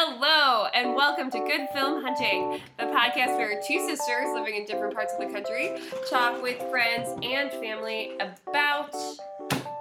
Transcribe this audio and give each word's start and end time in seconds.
Hello, 0.00 0.66
and 0.74 0.94
welcome 0.94 1.28
to 1.28 1.40
Good 1.40 1.70
Film 1.74 2.00
Hunting, 2.04 2.60
the 2.78 2.84
podcast 2.84 3.36
where 3.36 3.60
two 3.66 3.80
sisters 3.80 4.26
living 4.32 4.54
in 4.54 4.64
different 4.64 4.94
parts 4.94 5.12
of 5.12 5.18
the 5.18 5.26
country 5.26 5.72
talk 6.08 6.40
with 6.40 6.56
friends 6.70 7.08
and 7.24 7.50
family 7.50 8.12
about 8.20 8.94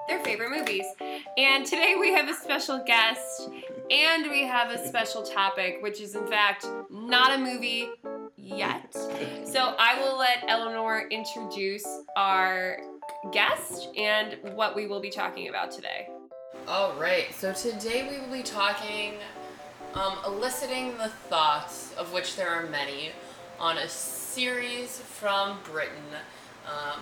their 0.07 0.17
favorite 0.23 0.49
movies. 0.49 0.85
And 1.37 1.67
today 1.67 1.97
we 1.99 2.13
have 2.13 2.27
a 2.29 2.33
special 2.33 2.83
guest, 2.83 3.47
and 3.91 4.31
we 4.31 4.43
have 4.43 4.71
a 4.71 4.87
special 4.87 5.21
topic, 5.21 5.83
which 5.83 6.01
is 6.01 6.15
in 6.15 6.25
fact 6.25 6.65
not 6.89 7.35
a 7.35 7.37
movie 7.37 7.87
yet. 8.37 8.91
So 9.45 9.75
I 9.77 10.01
will 10.01 10.17
let 10.17 10.45
Eleanor 10.47 11.07
introduce 11.11 11.85
our 12.15 12.79
guest 13.31 13.89
and 13.95 14.35
what 14.55 14.75
we 14.75 14.87
will 14.87 14.99
be 14.99 15.11
talking 15.11 15.49
about 15.49 15.69
today. 15.69 16.09
All 16.67 16.93
right, 16.95 17.27
so 17.35 17.53
today 17.53 18.09
we 18.11 18.19
will 18.19 18.35
be 18.35 18.43
talking, 18.43 19.13
um, 19.97 20.17
eliciting 20.25 20.97
the 20.97 21.09
thoughts, 21.09 21.93
of 21.95 22.13
which 22.13 22.35
there 22.35 22.49
are 22.49 22.67
many, 22.67 23.11
on 23.59 23.77
a 23.77 23.89
series 23.89 24.99
from 24.99 25.57
Britain 25.63 26.13
um, 26.67 27.01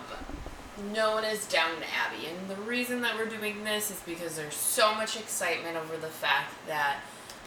known 0.92 1.24
as 1.24 1.46
Downton 1.46 1.82
Abbey. 1.82 2.26
And 2.26 2.48
the 2.48 2.62
reason 2.62 3.02
that 3.02 3.16
we're 3.16 3.26
doing 3.26 3.64
this 3.64 3.90
is 3.90 4.00
because 4.00 4.36
there's 4.36 4.54
so 4.54 4.94
much 4.94 5.18
excitement 5.18 5.76
over 5.76 5.96
the 5.96 6.08
fact 6.08 6.54
that 6.66 7.00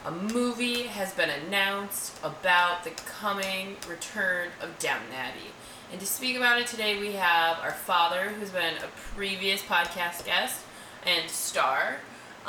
a 0.05 0.12
movie 0.12 0.84
has 0.84 1.13
been 1.13 1.30
announced 1.30 2.17
about 2.23 2.84
the 2.84 2.91
coming 2.91 3.75
return 3.88 4.50
of 4.61 4.77
Downton 4.80 5.13
Abbey. 5.13 5.52
And 5.91 6.00
to 6.00 6.05
speak 6.05 6.38
about 6.38 6.61
it 6.61 6.67
today, 6.67 7.00
we 7.00 7.13
have 7.13 7.58
our 7.59 7.72
father, 7.72 8.30
who's 8.30 8.52
been 8.52 8.77
a 8.77 8.88
previous 9.16 9.61
podcast 9.63 10.25
guest 10.25 10.61
and 11.05 11.30
star. 11.30 11.97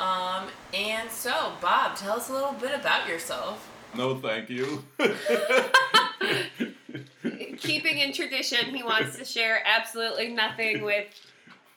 Um, 0.01 0.47
and 0.73 1.09
so, 1.11 1.53
Bob, 1.61 1.95
tell 1.95 2.13
us 2.13 2.29
a 2.29 2.33
little 2.33 2.53
bit 2.53 2.73
about 2.73 3.07
yourself. 3.07 3.69
No, 3.95 4.17
thank 4.17 4.49
you. 4.49 4.83
Keeping 7.57 7.99
in 7.99 8.11
tradition, 8.11 8.73
he 8.73 8.81
wants 8.81 9.17
to 9.19 9.25
share 9.25 9.61
absolutely 9.63 10.29
nothing 10.29 10.81
with 10.81 11.05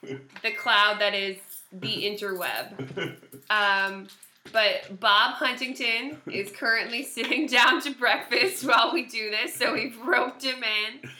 the 0.01 0.53
cloud 0.53 1.01
that 1.01 1.13
is 1.13 1.37
the 1.71 2.05
interweb. 2.05 3.19
Um, 3.51 4.09
but 4.53 4.99
Bob 5.01 5.35
Huntington 5.35 6.17
is 6.27 6.51
currently 6.51 7.03
sitting 7.03 7.47
down 7.47 7.83
to 7.83 7.91
breakfast 7.91 8.65
while 8.67 8.91
we 8.95 9.05
do 9.05 9.31
this, 9.31 9.55
so 9.55 9.75
we've 9.75 9.99
roped 10.01 10.43
him 10.43 10.63
in. 10.63 11.11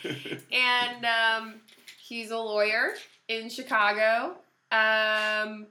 And 0.51 1.05
um, 1.05 1.55
he's 1.99 2.31
a 2.31 2.37
lawyer 2.37 2.93
in 3.27 3.49
Chicago. 3.49 4.37
Um, 4.71 5.67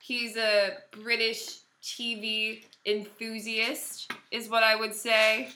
he's 0.00 0.36
a 0.36 0.78
British 1.02 1.60
TV 1.82 2.64
enthusiast, 2.86 4.12
is 4.30 4.48
what 4.48 4.62
I 4.62 4.76
would 4.76 4.94
say. 4.94 5.48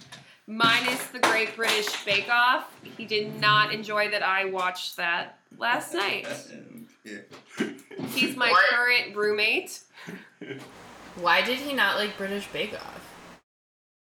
Minus 0.46 1.06
the 1.08 1.20
Great 1.20 1.54
British 1.56 2.04
Bake 2.04 2.28
Off. 2.28 2.74
He 2.96 3.04
did 3.06 3.40
not 3.40 3.72
enjoy 3.72 4.10
that 4.10 4.22
I 4.22 4.46
watched 4.46 4.96
that 4.96 5.38
last 5.56 5.94
night. 5.94 6.26
He's 8.08 8.36
my 8.36 8.50
What? 8.50 8.64
current 8.70 9.16
roommate. 9.16 9.80
Why 11.16 11.42
did 11.42 11.58
he 11.58 11.72
not 11.72 11.96
like 11.96 12.16
British 12.18 12.46
Bake 12.48 12.74
Off? 12.74 13.08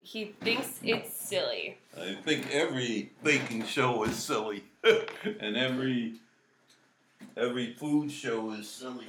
He 0.01 0.33
thinks 0.41 0.79
it's 0.83 1.13
silly. 1.13 1.77
I 1.99 2.13
think 2.15 2.49
every 2.51 3.11
baking 3.23 3.65
show 3.65 4.03
is 4.03 4.15
silly, 4.15 4.63
and 4.83 5.55
every 5.57 6.13
every 7.37 7.73
food 7.73 8.11
show 8.11 8.51
is 8.53 8.69
silly. 8.69 9.07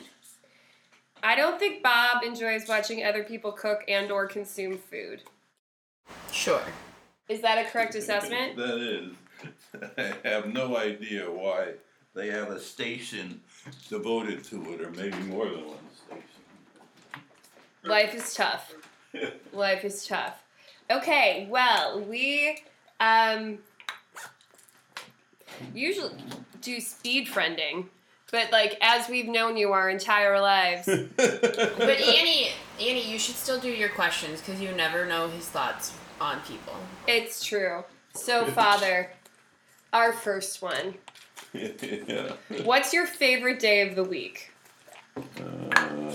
I 1.22 1.36
don't 1.36 1.58
think 1.58 1.82
Bob 1.82 2.22
enjoys 2.24 2.66
watching 2.68 3.04
other 3.04 3.24
people 3.24 3.52
cook 3.52 3.84
and 3.88 4.10
or 4.10 4.26
consume 4.26 4.78
food. 4.78 5.22
Sure. 6.32 6.62
Is 7.28 7.40
that 7.42 7.64
a 7.64 7.70
correct 7.70 7.94
assessment? 7.94 8.56
That 8.56 8.78
is. 8.78 9.12
I 10.24 10.28
have 10.28 10.52
no 10.52 10.76
idea 10.76 11.30
why 11.30 11.74
they 12.14 12.28
have 12.28 12.50
a 12.50 12.60
station 12.60 13.40
devoted 13.88 14.44
to 14.44 14.72
it, 14.74 14.80
or 14.80 14.90
maybe 14.90 15.16
more 15.18 15.46
than 15.46 15.66
one 15.66 15.78
station. 15.94 17.22
Life 17.84 18.14
is 18.14 18.34
tough. 18.34 18.74
Life 19.52 19.84
is 19.84 20.06
tough. 20.06 20.42
Okay, 20.90 21.46
well, 21.50 22.00
we 22.00 22.62
um 22.98 23.58
usually 25.74 26.12
do 26.60 26.80
speed 26.80 27.28
friending, 27.28 27.86
but 28.32 28.50
like 28.52 28.76
as 28.80 29.08
we've 29.08 29.28
known 29.28 29.56
you 29.56 29.72
our 29.72 29.88
entire 29.90 30.40
lives, 30.40 30.86
But 31.16 31.98
Annie, 32.00 32.48
Annie, 32.80 33.10
you 33.10 33.18
should 33.18 33.36
still 33.36 33.58
do 33.60 33.68
your 33.68 33.88
questions 33.90 34.40
because 34.40 34.60
you 34.60 34.72
never 34.72 35.06
know 35.06 35.28
his 35.28 35.46
thoughts 35.48 35.92
on 36.20 36.40
people. 36.40 36.74
it's 37.06 37.44
true. 37.44 37.84
So, 38.14 38.44
Father, 38.46 39.10
our 39.92 40.12
first 40.12 40.62
one. 40.62 40.94
yeah. 41.54 42.32
What's 42.64 42.92
your 42.92 43.06
favorite 43.06 43.58
day 43.60 43.88
of 43.88 43.94
the 43.94 44.04
week? 44.04 44.52
Uh, 45.16 46.12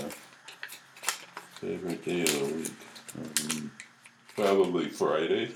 favorite 1.60 2.04
day 2.04 2.22
of 2.22 2.38
the 2.40 2.54
week? 2.54 2.72
Um, 3.18 3.55
probably 4.36 4.88
Friday. 4.90 5.50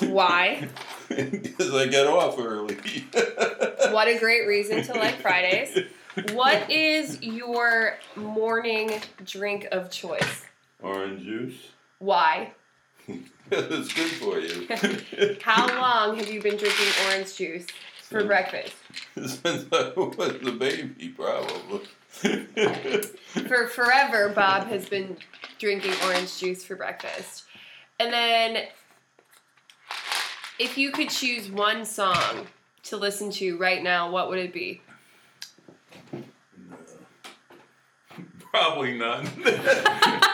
Why? 0.00 0.68
Because 1.08 1.74
I 1.74 1.86
get 1.86 2.06
off 2.06 2.38
early. 2.38 2.78
What 3.90 4.06
a 4.06 4.18
great 4.20 4.46
reason 4.46 4.84
to 4.84 4.92
like 4.92 5.16
Fridays. 5.16 5.86
What 6.32 6.70
is 6.70 7.20
your 7.22 7.96
morning 8.14 9.00
drink 9.24 9.66
of 9.72 9.90
choice? 9.90 10.44
Orange 10.80 11.24
juice. 11.24 11.68
Why? 11.98 12.52
it's 13.50 13.92
good 13.92 14.10
for 14.12 14.38
you. 14.38 15.36
How 15.42 15.66
long 15.80 16.16
have 16.18 16.30
you 16.30 16.40
been 16.40 16.56
drinking 16.56 16.86
orange 17.08 17.34
juice 17.34 17.66
for 18.02 18.22
breakfast? 18.22 18.76
Since 19.16 19.66
I 19.72 19.92
was 19.96 20.36
a 20.46 20.52
baby, 20.52 21.08
probably. 21.08 21.80
For 23.48 23.66
forever, 23.66 24.28
Bob 24.28 24.68
has 24.68 24.88
been 24.88 25.16
drinking 25.58 25.94
orange 26.04 26.38
juice 26.38 26.62
for 26.62 26.76
breakfast. 26.76 27.44
And 28.00 28.10
then, 28.10 28.64
if 30.58 30.78
you 30.78 30.90
could 30.90 31.10
choose 31.10 31.50
one 31.50 31.84
song 31.84 32.46
to 32.84 32.96
listen 32.96 33.30
to 33.32 33.58
right 33.58 33.82
now, 33.82 34.10
what 34.10 34.30
would 34.30 34.38
it 34.38 34.54
be? 34.54 34.80
probably 38.50 38.96
none. 38.98 39.28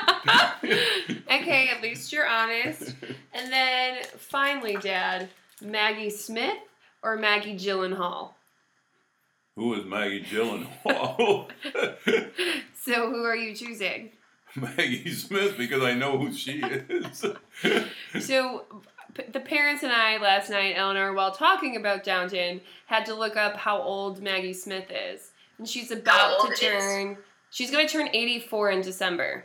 Okay, 1.31 1.69
at 1.69 1.81
least 1.82 2.12
you're 2.12 2.26
honest. 2.26 2.97
And 3.32 3.53
then, 3.53 4.03
finally, 4.16 4.76
Dad, 4.81 5.28
Maggie 5.62 6.10
Smith 6.10 6.59
or 7.03 7.15
Maggie 7.16 7.56
Gyllenhaal? 7.56 8.31
Who 9.55 9.75
is 9.75 9.84
Maggie 9.84 10.25
Gyllenhaal? 10.25 11.50
So, 12.87 13.10
who 13.10 13.25
are 13.25 13.37
you 13.37 13.55
choosing? 13.55 14.10
Maggie 14.56 15.11
Smith, 15.12 15.56
because 15.56 15.83
I 15.83 15.94
know 15.94 16.19
who 16.19 16.33
she 16.33 16.61
is. 16.62 17.25
So, 18.21 18.65
p- 19.15 19.25
the 19.33 19.41
parents 19.41 19.83
and 19.83 19.93
I 19.93 20.19
last 20.19 20.50
night, 20.50 20.75
Eleanor, 20.77 21.12
while 21.15 21.33
talking 21.33 21.77
about 21.77 22.05
Downton, 22.05 22.61
had 22.87 23.06
to 23.06 23.15
look 23.15 23.37
up 23.37 23.56
how 23.56 23.81
old 23.81 24.22
Maggie 24.22 24.53
Smith 24.53 24.91
is. 24.91 25.31
And 25.59 25.69
she's 25.69 25.91
about 25.91 26.41
old 26.41 26.49
to 26.49 26.53
is? 26.53 26.61
turn, 26.61 27.17
she's 27.50 27.71
going 27.71 27.87
to 27.87 27.93
turn 27.93 28.09
84 28.12 28.71
in 28.71 28.81
December. 28.83 29.44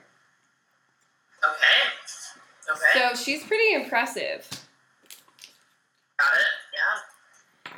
Okay. 1.43 2.72
Okay. 2.72 3.09
So, 3.16 3.22
she's 3.23 3.43
pretty 3.43 3.73
impressive. 3.73 4.47
Got 6.17 6.33
it. 6.33 7.72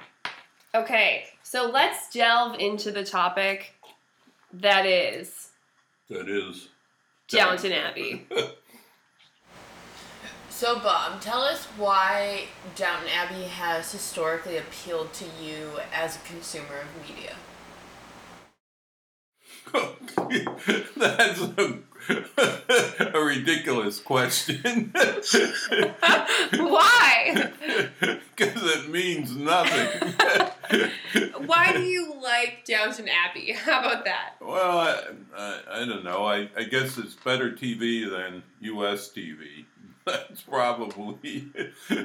Yeah. 0.73 0.81
Okay, 0.81 1.25
so 1.43 1.69
let's 1.69 2.09
delve 2.11 2.59
into 2.59 2.91
the 2.91 3.03
topic 3.03 3.75
that 4.53 4.85
is 4.87 5.49
that 6.09 6.27
is. 6.27 6.69
Downton 7.27 7.71
Abbey. 7.71 8.27
So, 10.55 10.79
Bob, 10.79 11.19
tell 11.19 11.41
us 11.41 11.65
why 11.77 12.43
Downton 12.75 13.09
Abbey 13.09 13.45
has 13.45 13.91
historically 13.91 14.55
appealed 14.55 15.11
to 15.13 15.25
you 15.43 15.79
as 15.91 16.15
a 16.15 16.19
consumer 16.19 16.75
of 16.79 16.87
media. 17.01 17.33
That's 20.95 21.41
a, 21.41 21.79
a 23.17 23.19
ridiculous 23.19 23.99
question. 23.99 24.93
Why? 26.53 27.51
Because 27.99 28.63
it 28.63 28.89
means 28.89 29.35
nothing. 29.35 30.52
Why 31.45 31.73
do 31.73 31.81
you 31.81 32.13
like 32.21 32.63
Downton 32.65 33.07
Abbey? 33.07 33.51
How 33.57 33.79
about 33.79 34.05
that? 34.05 34.35
well, 34.41 34.77
I, 34.79 35.03
I, 35.35 35.61
I 35.81 35.85
don't 35.85 36.03
know. 36.03 36.25
I, 36.25 36.49
I 36.57 36.63
guess 36.63 36.97
it's 36.97 37.13
better 37.15 37.51
TV 37.51 38.09
than 38.09 38.43
U.S. 38.61 39.09
TV. 39.09 39.65
That's 40.05 40.41
probably. 40.41 41.45
Ah, 41.55 41.95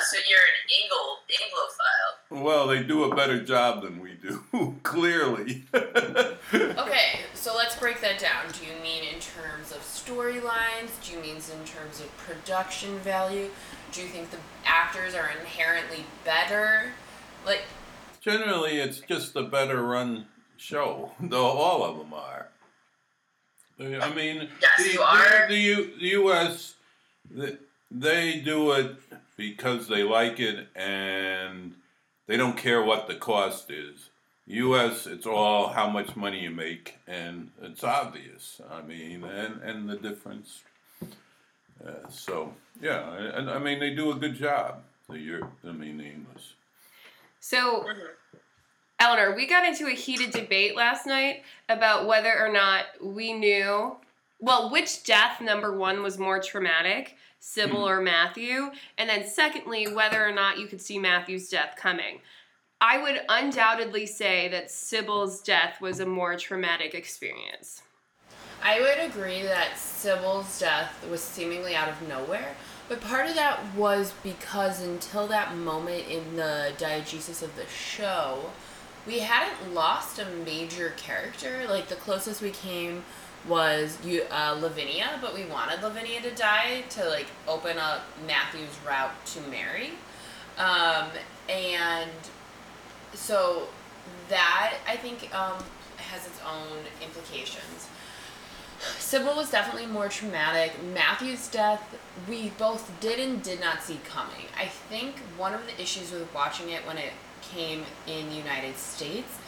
so 0.00 0.16
you're 0.26 0.40
an 0.40 0.58
Anglo 0.80 1.18
Anglophile. 1.28 2.42
well, 2.42 2.66
they 2.66 2.82
do 2.82 3.04
a 3.04 3.14
better 3.14 3.42
job 3.42 3.82
than 3.82 4.00
we 4.00 4.14
do, 4.14 4.76
clearly. 4.84 5.64
Okay, 6.54 7.20
so 7.34 7.54
let's 7.54 7.76
break 7.76 8.00
that 8.00 8.18
down. 8.18 8.44
Do 8.58 8.64
you 8.64 8.72
mean 8.82 9.02
in 9.04 9.20
terms 9.20 9.70
of 9.70 9.80
storylines? 9.82 10.88
Do 11.04 11.12
you 11.12 11.20
mean 11.20 11.36
in 11.36 11.66
terms 11.66 12.00
of 12.00 12.16
production 12.16 12.98
value? 13.00 13.50
Do 13.92 14.00
you 14.00 14.08
think 14.08 14.30
the 14.30 14.38
actors 14.64 15.14
are 15.14 15.30
inherently 15.40 16.06
better? 16.24 16.92
Like, 17.48 17.62
Generally, 18.20 18.78
it's 18.78 19.00
just 19.00 19.34
a 19.36 19.42
better 19.42 19.82
run 19.82 20.26
show. 20.58 21.12
Though 21.20 21.46
all 21.46 21.82
of 21.82 21.96
them 21.98 22.12
are. 22.12 22.48
I 23.80 24.12
mean, 24.12 24.48
Yes, 24.60 24.84
the, 24.84 24.92
you 24.92 25.00
are. 25.00 25.46
the, 25.48 25.54
the, 25.54 25.60
U, 25.60 25.90
the 25.98 26.06
U.S. 26.08 26.74
the- 27.30 27.58
they 27.90 28.40
do 28.40 28.72
it 28.72 28.96
because 29.38 29.88
they 29.88 30.02
like 30.02 30.38
it 30.40 30.68
and 30.76 31.74
they 32.26 32.36
don't 32.36 32.56
care 32.56 32.82
what 32.82 33.06
the 33.08 33.14
cost 33.14 33.70
is. 33.70 34.10
U.S. 34.46 35.06
It's 35.06 35.26
all 35.26 35.68
how 35.68 35.88
much 35.88 36.16
money 36.16 36.40
you 36.42 36.50
make, 36.50 36.96
and 37.06 37.50
it's 37.62 37.82
obvious. 37.84 38.60
I 38.70 38.82
mean, 38.82 39.24
and 39.24 39.62
and 39.62 39.88
the 39.88 39.96
difference. 39.96 40.64
Uh, 41.86 42.08
so 42.10 42.52
yeah, 42.80 43.14
and, 43.36 43.48
I 43.50 43.58
mean 43.58 43.78
they 43.78 43.94
do 43.94 44.10
a 44.10 44.14
good 44.16 44.34
job. 44.34 44.82
The 45.08 45.18
Europe, 45.18 45.52
I 45.66 45.72
mean 45.72 45.98
the 45.98 46.04
English. 46.04 46.54
So, 47.40 47.82
Mhm. 47.84 48.10
Eleanor, 49.00 49.34
we 49.34 49.46
got 49.46 49.64
into 49.64 49.86
a 49.86 49.92
heated 49.92 50.32
debate 50.32 50.74
last 50.74 51.06
night 51.06 51.44
about 51.68 52.06
whether 52.06 52.36
or 52.36 52.48
not 52.48 52.86
we 53.00 53.32
knew, 53.32 53.96
well, 54.40 54.70
which 54.70 55.04
death, 55.04 55.40
number 55.40 55.72
one, 55.72 56.02
was 56.02 56.18
more 56.18 56.40
traumatic, 56.40 57.16
Sybil 57.38 57.88
or 57.88 58.00
Matthew, 58.00 58.72
and 58.96 59.08
then 59.08 59.24
secondly, 59.26 59.86
whether 59.86 60.24
or 60.26 60.32
not 60.32 60.58
you 60.58 60.66
could 60.66 60.80
see 60.82 60.98
Matthew's 60.98 61.48
death 61.48 61.76
coming. 61.76 62.20
I 62.80 62.98
would 62.98 63.24
undoubtedly 63.28 64.06
say 64.06 64.48
that 64.48 64.70
Sybil's 64.70 65.40
death 65.42 65.80
was 65.80 66.00
a 66.00 66.06
more 66.06 66.36
traumatic 66.36 66.94
experience. 66.94 67.82
I 68.62 68.80
would 68.80 68.98
agree 68.98 69.42
that 69.42 69.78
Sybil's 69.78 70.58
death 70.58 71.04
was 71.08 71.22
seemingly 71.22 71.76
out 71.76 71.88
of 71.88 72.02
nowhere, 72.08 72.56
but 72.88 73.00
part 73.00 73.28
of 73.28 73.34
that 73.34 73.74
was 73.74 74.14
because 74.22 74.82
until 74.82 75.26
that 75.28 75.56
moment 75.56 76.04
in 76.08 76.36
the 76.36 76.72
diegesis 76.78 77.42
of 77.42 77.54
the 77.56 77.66
show, 77.66 78.50
we 79.06 79.20
hadn't 79.20 79.74
lost 79.74 80.18
a 80.18 80.24
major 80.44 80.94
character. 80.96 81.66
Like 81.68 81.88
the 81.88 81.96
closest 81.96 82.40
we 82.42 82.50
came 82.50 83.04
was 83.46 83.98
uh, 84.30 84.58
Lavinia, 84.60 85.18
but 85.20 85.34
we 85.34 85.44
wanted 85.44 85.82
Lavinia 85.82 86.20
to 86.22 86.34
die 86.34 86.82
to 86.90 87.08
like 87.08 87.26
open 87.46 87.78
up 87.78 88.02
Matthew's 88.26 88.76
route 88.86 89.14
to 89.26 89.40
Mary, 89.42 89.92
um, 90.58 91.08
and 91.48 92.10
so 93.14 93.68
that 94.28 94.74
I 94.86 94.96
think 94.96 95.34
um, 95.34 95.62
has 95.96 96.26
its 96.26 96.40
own 96.46 96.78
implications. 97.02 97.87
Sybil 98.98 99.36
was 99.36 99.50
definitely 99.50 99.86
more 99.86 100.08
traumatic. 100.08 100.72
Matthew's 100.82 101.48
death, 101.48 101.96
we 102.28 102.50
both 102.50 102.90
did 103.00 103.18
and 103.18 103.42
did 103.42 103.60
not 103.60 103.82
see 103.82 104.00
coming. 104.04 104.46
I 104.58 104.66
think 104.66 105.16
one 105.36 105.54
of 105.54 105.66
the 105.66 105.80
issues 105.80 106.12
with 106.12 106.32
watching 106.34 106.70
it 106.70 106.86
when 106.86 106.98
it 106.98 107.12
came 107.42 107.84
in 108.06 108.28
the 108.28 108.34
United 108.34 108.76
States 108.76 109.38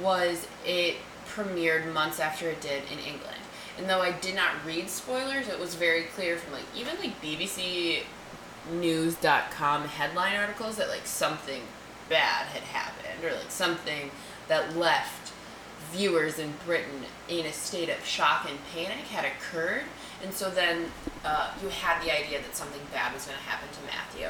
was 0.00 0.46
it 0.64 0.96
premiered 1.28 1.92
months 1.92 2.20
after 2.20 2.48
it 2.48 2.60
did 2.60 2.82
in 2.90 2.98
England. 2.98 3.36
And 3.78 3.88
though 3.88 4.00
I 4.00 4.12
did 4.12 4.34
not 4.34 4.50
read 4.66 4.88
spoilers, 4.88 5.48
it 5.48 5.58
was 5.58 5.74
very 5.74 6.04
clear 6.04 6.36
from 6.36 6.52
like 6.52 6.64
even 6.76 6.96
like 6.98 7.20
BBC 7.22 8.02
news.com 8.70 9.84
headline 9.88 10.36
articles 10.36 10.76
that 10.76 10.88
like 10.88 11.06
something 11.06 11.62
bad 12.08 12.46
had 12.46 12.62
happened 12.62 13.24
or 13.24 13.34
like 13.34 13.50
something 13.50 14.10
that 14.48 14.76
left 14.76 15.31
viewers 15.92 16.38
in 16.38 16.52
Britain 16.64 17.04
in 17.28 17.46
a 17.46 17.52
state 17.52 17.88
of 17.88 18.04
shock 18.04 18.48
and 18.48 18.58
panic 18.74 19.04
had 19.06 19.24
occurred. 19.24 19.82
And 20.22 20.32
so 20.32 20.50
then 20.50 20.86
uh, 21.24 21.50
you 21.62 21.68
had 21.68 22.02
the 22.04 22.10
idea 22.10 22.40
that 22.40 22.56
something 22.56 22.80
bad 22.92 23.12
was 23.12 23.26
going 23.26 23.38
to 23.38 23.44
happen 23.44 23.68
to 23.68 23.80
Matthew. 23.86 24.28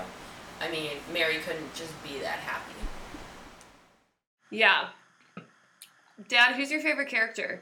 I 0.61 0.71
mean, 0.71 0.91
Mary 1.13 1.39
couldn't 1.39 1.75
just 1.75 1.93
be 2.03 2.21
that 2.21 2.39
happy. 2.39 2.73
Yeah. 4.51 4.89
Dad, 6.29 6.55
who's 6.57 6.71
your 6.71 6.81
favorite 6.81 7.09
character? 7.09 7.61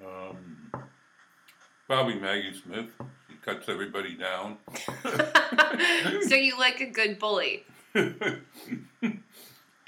Um, 0.00 0.70
probably 1.86 2.14
Maggie 2.14 2.54
Smith. 2.54 2.86
She 3.28 3.36
cuts 3.44 3.68
everybody 3.68 4.14
down. 4.14 4.58
so 6.28 6.34
you 6.34 6.58
like 6.58 6.80
a 6.80 6.86
good 6.86 7.18
bully, 7.18 7.64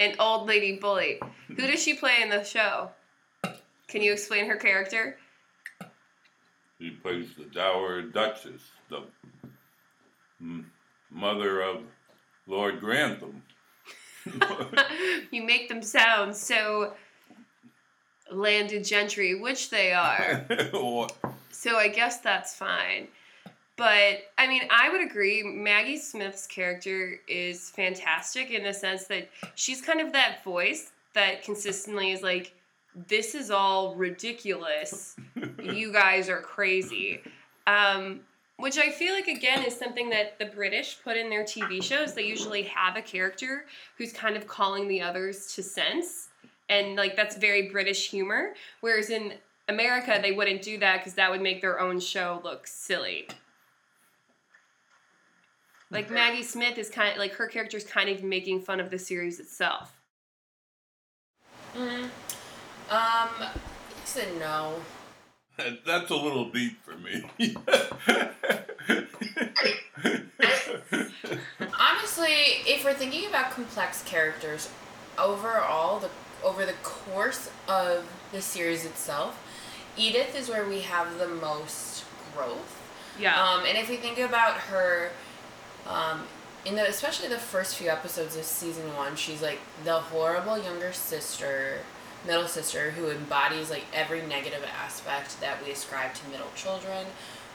an 0.01 0.17
old 0.19 0.49
lady 0.49 0.77
bully. 0.77 1.21
Who 1.47 1.67
does 1.67 1.83
she 1.83 1.95
play 1.95 2.23
in 2.23 2.31
the 2.31 2.43
show? 2.43 2.91
Can 3.87 4.03
you 4.03 4.13
explain 4.13 4.47
her 4.47 4.57
character? 4.57 5.19
She 6.79 6.91
plays 6.91 7.29
the 7.37 7.45
Dower 7.45 8.01
Duchess, 8.03 8.63
the 8.89 9.03
mm, 10.43 10.65
mother 11.11 11.61
of 11.61 11.83
Lord 12.47 12.81
Grantham. 12.81 13.43
you 15.31 15.43
make 15.43 15.69
them 15.69 15.83
sound 15.83 16.35
so 16.35 16.95
landed 18.33 18.85
gentry, 18.85 19.35
which 19.35 19.71
they 19.71 19.93
are. 19.93 20.47
So 21.53 21.77
I 21.77 21.89
guess 21.89 22.21
that's 22.21 22.55
fine. 22.55 23.09
But 23.81 24.25
I 24.37 24.47
mean, 24.47 24.65
I 24.69 24.91
would 24.91 25.01
agree. 25.01 25.43
Maggie 25.43 25.97
Smith's 25.97 26.47
character 26.47 27.19
is 27.27 27.71
fantastic 27.71 28.51
in 28.51 28.63
the 28.63 28.75
sense 28.75 29.05
that 29.05 29.31
she's 29.55 29.81
kind 29.81 30.03
of 30.03 30.13
that 30.13 30.45
voice 30.45 30.93
that 31.15 31.43
consistently 31.43 32.13
is 32.13 32.21
like, 32.21 32.53
"This 33.09 33.35
is 33.35 33.51
all 33.51 33.95
ridiculous. 33.95 35.17
You 35.63 35.95
guys 35.95 36.29
are 36.29 36.43
crazy." 36.43 37.23
Um, 37.67 38.21
which 38.59 38.77
I 38.77 38.91
feel 38.91 39.15
like 39.15 39.29
again 39.29 39.65
is 39.65 39.75
something 39.79 40.11
that 40.11 40.39
the 40.39 40.45
British 40.45 40.99
put 41.03 41.17
in 41.17 41.31
their 41.31 41.45
TV 41.45 41.83
shows. 41.83 42.13
They 42.13 42.27
usually 42.27 42.65
have 42.65 42.97
a 42.97 43.03
character 43.03 43.65
who's 43.97 44.13
kind 44.13 44.37
of 44.37 44.47
calling 44.47 44.89
the 44.89 45.01
others 45.01 45.55
to 45.55 45.63
sense, 45.63 46.29
and 46.69 46.97
like 46.97 47.17
that's 47.17 47.37
very 47.39 47.71
British 47.71 48.11
humor. 48.11 48.53
Whereas 48.83 49.09
in 49.09 49.33
America, 49.69 50.19
they 50.21 50.33
wouldn't 50.33 50.61
do 50.61 50.77
that 50.81 50.99
because 50.99 51.15
that 51.15 51.31
would 51.31 51.41
make 51.41 51.63
their 51.63 51.81
own 51.81 51.99
show 51.99 52.43
look 52.45 52.67
silly. 52.67 53.27
Like 55.91 56.11
Maggie 56.11 56.45
Smith 56.45 56.79
is 56.79 56.89
kind 56.89 57.13
of 57.13 57.19
like 57.19 57.33
her 57.33 57.49
character's 57.49 57.85
kind 57.85 58.09
of 58.09 58.23
making 58.23 58.61
fun 58.61 58.79
of 58.79 58.91
the 58.91 58.99
series 58.99 59.41
itself. 59.41 59.93
Mm. 61.77 62.05
Um, 62.91 63.29
yes 63.99 64.27
and 64.29 64.39
no. 64.39 64.75
That's 65.87 66.11
a 66.11 66.17
little 66.17 66.49
deep 66.51 66.79
for 66.85 66.97
me. 66.97 67.25
Honestly, 71.79 72.33
if 72.67 72.85
we're 72.85 72.95
thinking 72.95 73.27
about 73.27 73.51
complex 73.51 74.03
characters, 74.03 74.69
overall, 75.19 75.99
the 75.99 76.11
over 76.43 76.65
the 76.65 76.75
course 76.83 77.51
of 77.69 78.07
the 78.33 78.41
series 78.41 78.85
itself, 78.87 79.39
Edith 79.97 80.37
is 80.37 80.49
where 80.49 80.67
we 80.67 80.81
have 80.81 81.19
the 81.19 81.29
most 81.29 82.05
growth. 82.35 82.77
Yeah. 83.19 83.41
Um, 83.41 83.65
and 83.67 83.77
if 83.77 83.91
we 83.91 83.97
think 83.97 84.19
about 84.19 84.55
her, 84.55 85.11
um, 85.87 86.23
in 86.65 86.75
the 86.77 86.87
especially 86.89 87.29
the 87.29 87.39
first 87.39 87.77
few 87.77 87.89
episodes 87.89 88.37
of 88.37 88.45
season 88.45 88.95
one, 88.97 89.17
she's 89.17 89.43
like 89.43 89.59
the 89.85 89.95
horrible 89.95 90.59
younger 90.59 90.93
sister, 90.93 91.79
middle 92.27 92.47
sister 92.47 92.91
who 92.93 93.11
embodies 93.11 93.71
like 93.71 93.85
every 93.95 94.23
negative 94.23 94.65
aspect 94.83 95.41
that 95.41 95.65
we 95.65 95.71
ascribe 95.73 96.15
to 96.15 96.29
middle 96.29 96.51
children. 96.55 97.07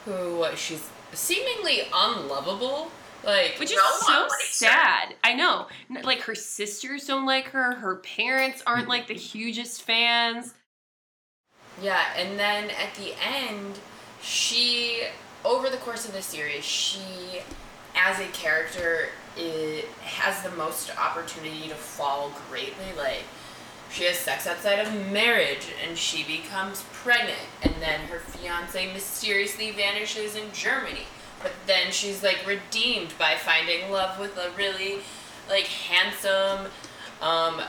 Who 0.06 0.46
she's 0.56 0.88
seemingly 1.14 1.82
unlovable. 1.94 2.92
Like 3.24 3.56
Which 3.58 3.72
is 3.72 3.78
No 3.78 3.84
so 4.02 4.24
her. 4.24 4.30
sad. 4.52 5.16
I 5.24 5.34
know. 5.34 5.68
Like 6.04 6.22
her 6.22 6.36
sisters 6.36 7.06
don't 7.08 7.26
like 7.26 7.46
her. 7.48 7.74
Her 7.76 7.96
parents 7.98 8.62
aren't 8.68 8.88
like 8.88 9.08
the 9.08 9.16
hugest 9.16 9.82
fans. 9.82 10.54
Yeah, 11.82 12.04
and 12.16 12.38
then 12.40 12.70
at 12.70 12.94
the 12.96 13.14
end, 13.22 13.80
she 14.22 15.02
over 15.44 15.70
the 15.70 15.78
course 15.78 16.06
of 16.08 16.14
the 16.14 16.22
series, 16.22 16.64
she 16.64 17.00
as 17.96 18.20
a 18.20 18.28
character 18.28 19.10
it 19.38 19.86
has 20.02 20.42
the 20.44 20.56
most 20.56 20.98
opportunity 20.98 21.68
to 21.68 21.76
fall 21.76 22.32
greatly. 22.50 22.86
Like 22.98 23.24
she 23.92 24.06
has 24.06 24.18
sex 24.18 24.48
outside 24.48 24.80
of 24.80 24.94
marriage 25.12 25.68
and 25.86 25.98
she 25.98 26.24
becomes 26.24 26.84
pregnant 26.94 27.38
and 27.62 27.74
then 27.80 28.02
her 28.02 28.20
fiance 28.20 28.94
mysteriously 28.94 29.72
vanishes 29.72 30.36
in 30.36 30.52
Germany. 30.54 31.06
But 31.42 31.54
then 31.68 31.92
she's 31.92 32.24
like 32.24 32.46
redeemed 32.48 33.14
by 33.18 33.36
finding 33.36 33.92
love 33.92 34.20
with 34.20 34.38
a 34.38 34.52
really 34.58 35.00
like 35.50 35.66
handsome 35.66 36.72
um, 37.22 37.62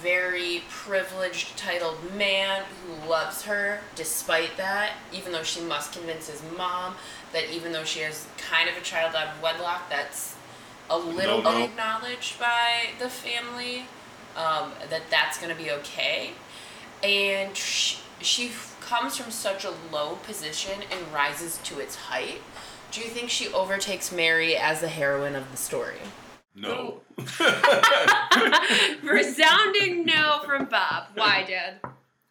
very 0.00 0.62
privileged 0.68 1.56
titled 1.56 1.96
man 2.14 2.62
who 2.86 3.08
loves 3.08 3.42
her 3.42 3.80
despite 3.96 4.56
that, 4.56 4.92
even 5.12 5.32
though 5.32 5.42
she 5.42 5.60
must 5.60 5.92
convince 5.92 6.28
his 6.28 6.42
mom 6.56 6.94
that 7.32 7.50
even 7.54 7.72
though 7.72 7.84
she 7.84 8.00
has 8.00 8.26
kind 8.38 8.68
of 8.68 8.76
a 8.76 8.80
child 8.80 9.14
out 9.14 9.28
of 9.34 9.42
wedlock, 9.42 9.88
that's 9.90 10.34
a 10.90 10.98
little 10.98 11.42
No, 11.42 11.50
no. 11.52 11.58
bit 11.58 11.70
acknowledged 11.70 12.38
by 12.38 12.90
the 12.98 13.08
family, 13.08 13.84
um, 14.36 14.72
that 14.90 15.02
that's 15.10 15.38
going 15.38 15.54
to 15.54 15.60
be 15.62 15.70
okay. 15.70 16.30
And 17.02 17.56
sh 17.56 17.98
she 18.20 18.50
comes 18.80 19.16
from 19.16 19.30
such 19.30 19.64
a 19.64 19.72
low 19.92 20.16
position 20.24 20.82
and 20.90 21.12
rises 21.14 21.58
to 21.64 21.78
its 21.78 21.94
height. 21.94 22.40
Do 22.90 23.00
you 23.00 23.06
think 23.08 23.30
she 23.30 23.46
overtakes 23.52 24.10
Mary 24.10 24.56
as 24.56 24.80
the 24.80 24.88
heroine 24.88 25.36
of 25.36 25.48
the 25.52 25.56
story? 25.56 25.98
No. 26.56 27.00
Resounding 29.02 30.04
no 30.04 30.40
from 30.44 30.64
Bob. 30.66 31.04
Why, 31.14 31.44
Dad? 31.48 31.80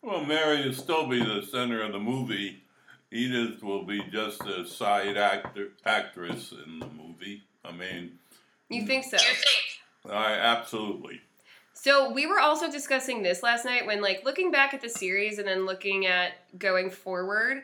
well, 0.01 0.25
Mary 0.25 0.65
will 0.65 0.73
still 0.73 1.07
be 1.07 1.19
the 1.23 1.41
center 1.49 1.81
of 1.81 1.91
the 1.93 1.99
movie. 1.99 2.63
Edith 3.11 3.63
will 3.63 3.83
be 3.83 4.01
just 4.11 4.41
a 4.41 4.65
side 4.67 5.17
actor 5.17 5.69
actress 5.85 6.51
in 6.51 6.79
the 6.79 6.87
movie. 6.87 7.43
I 7.63 7.71
mean, 7.71 8.19
You 8.69 8.85
think 8.85 9.05
so? 9.05 9.17
You 9.17 9.33
think? 9.33 10.13
I 10.13 10.33
absolutely. 10.33 11.21
So 11.73 12.11
we 12.11 12.25
were 12.25 12.39
also 12.39 12.71
discussing 12.71 13.21
this 13.21 13.43
last 13.43 13.63
night 13.63 13.85
when 13.85 14.01
like 14.01 14.23
looking 14.25 14.51
back 14.51 14.73
at 14.73 14.81
the 14.81 14.89
series 14.89 15.37
and 15.37 15.47
then 15.47 15.65
looking 15.65 16.05
at 16.05 16.31
going 16.57 16.89
forward, 16.89 17.63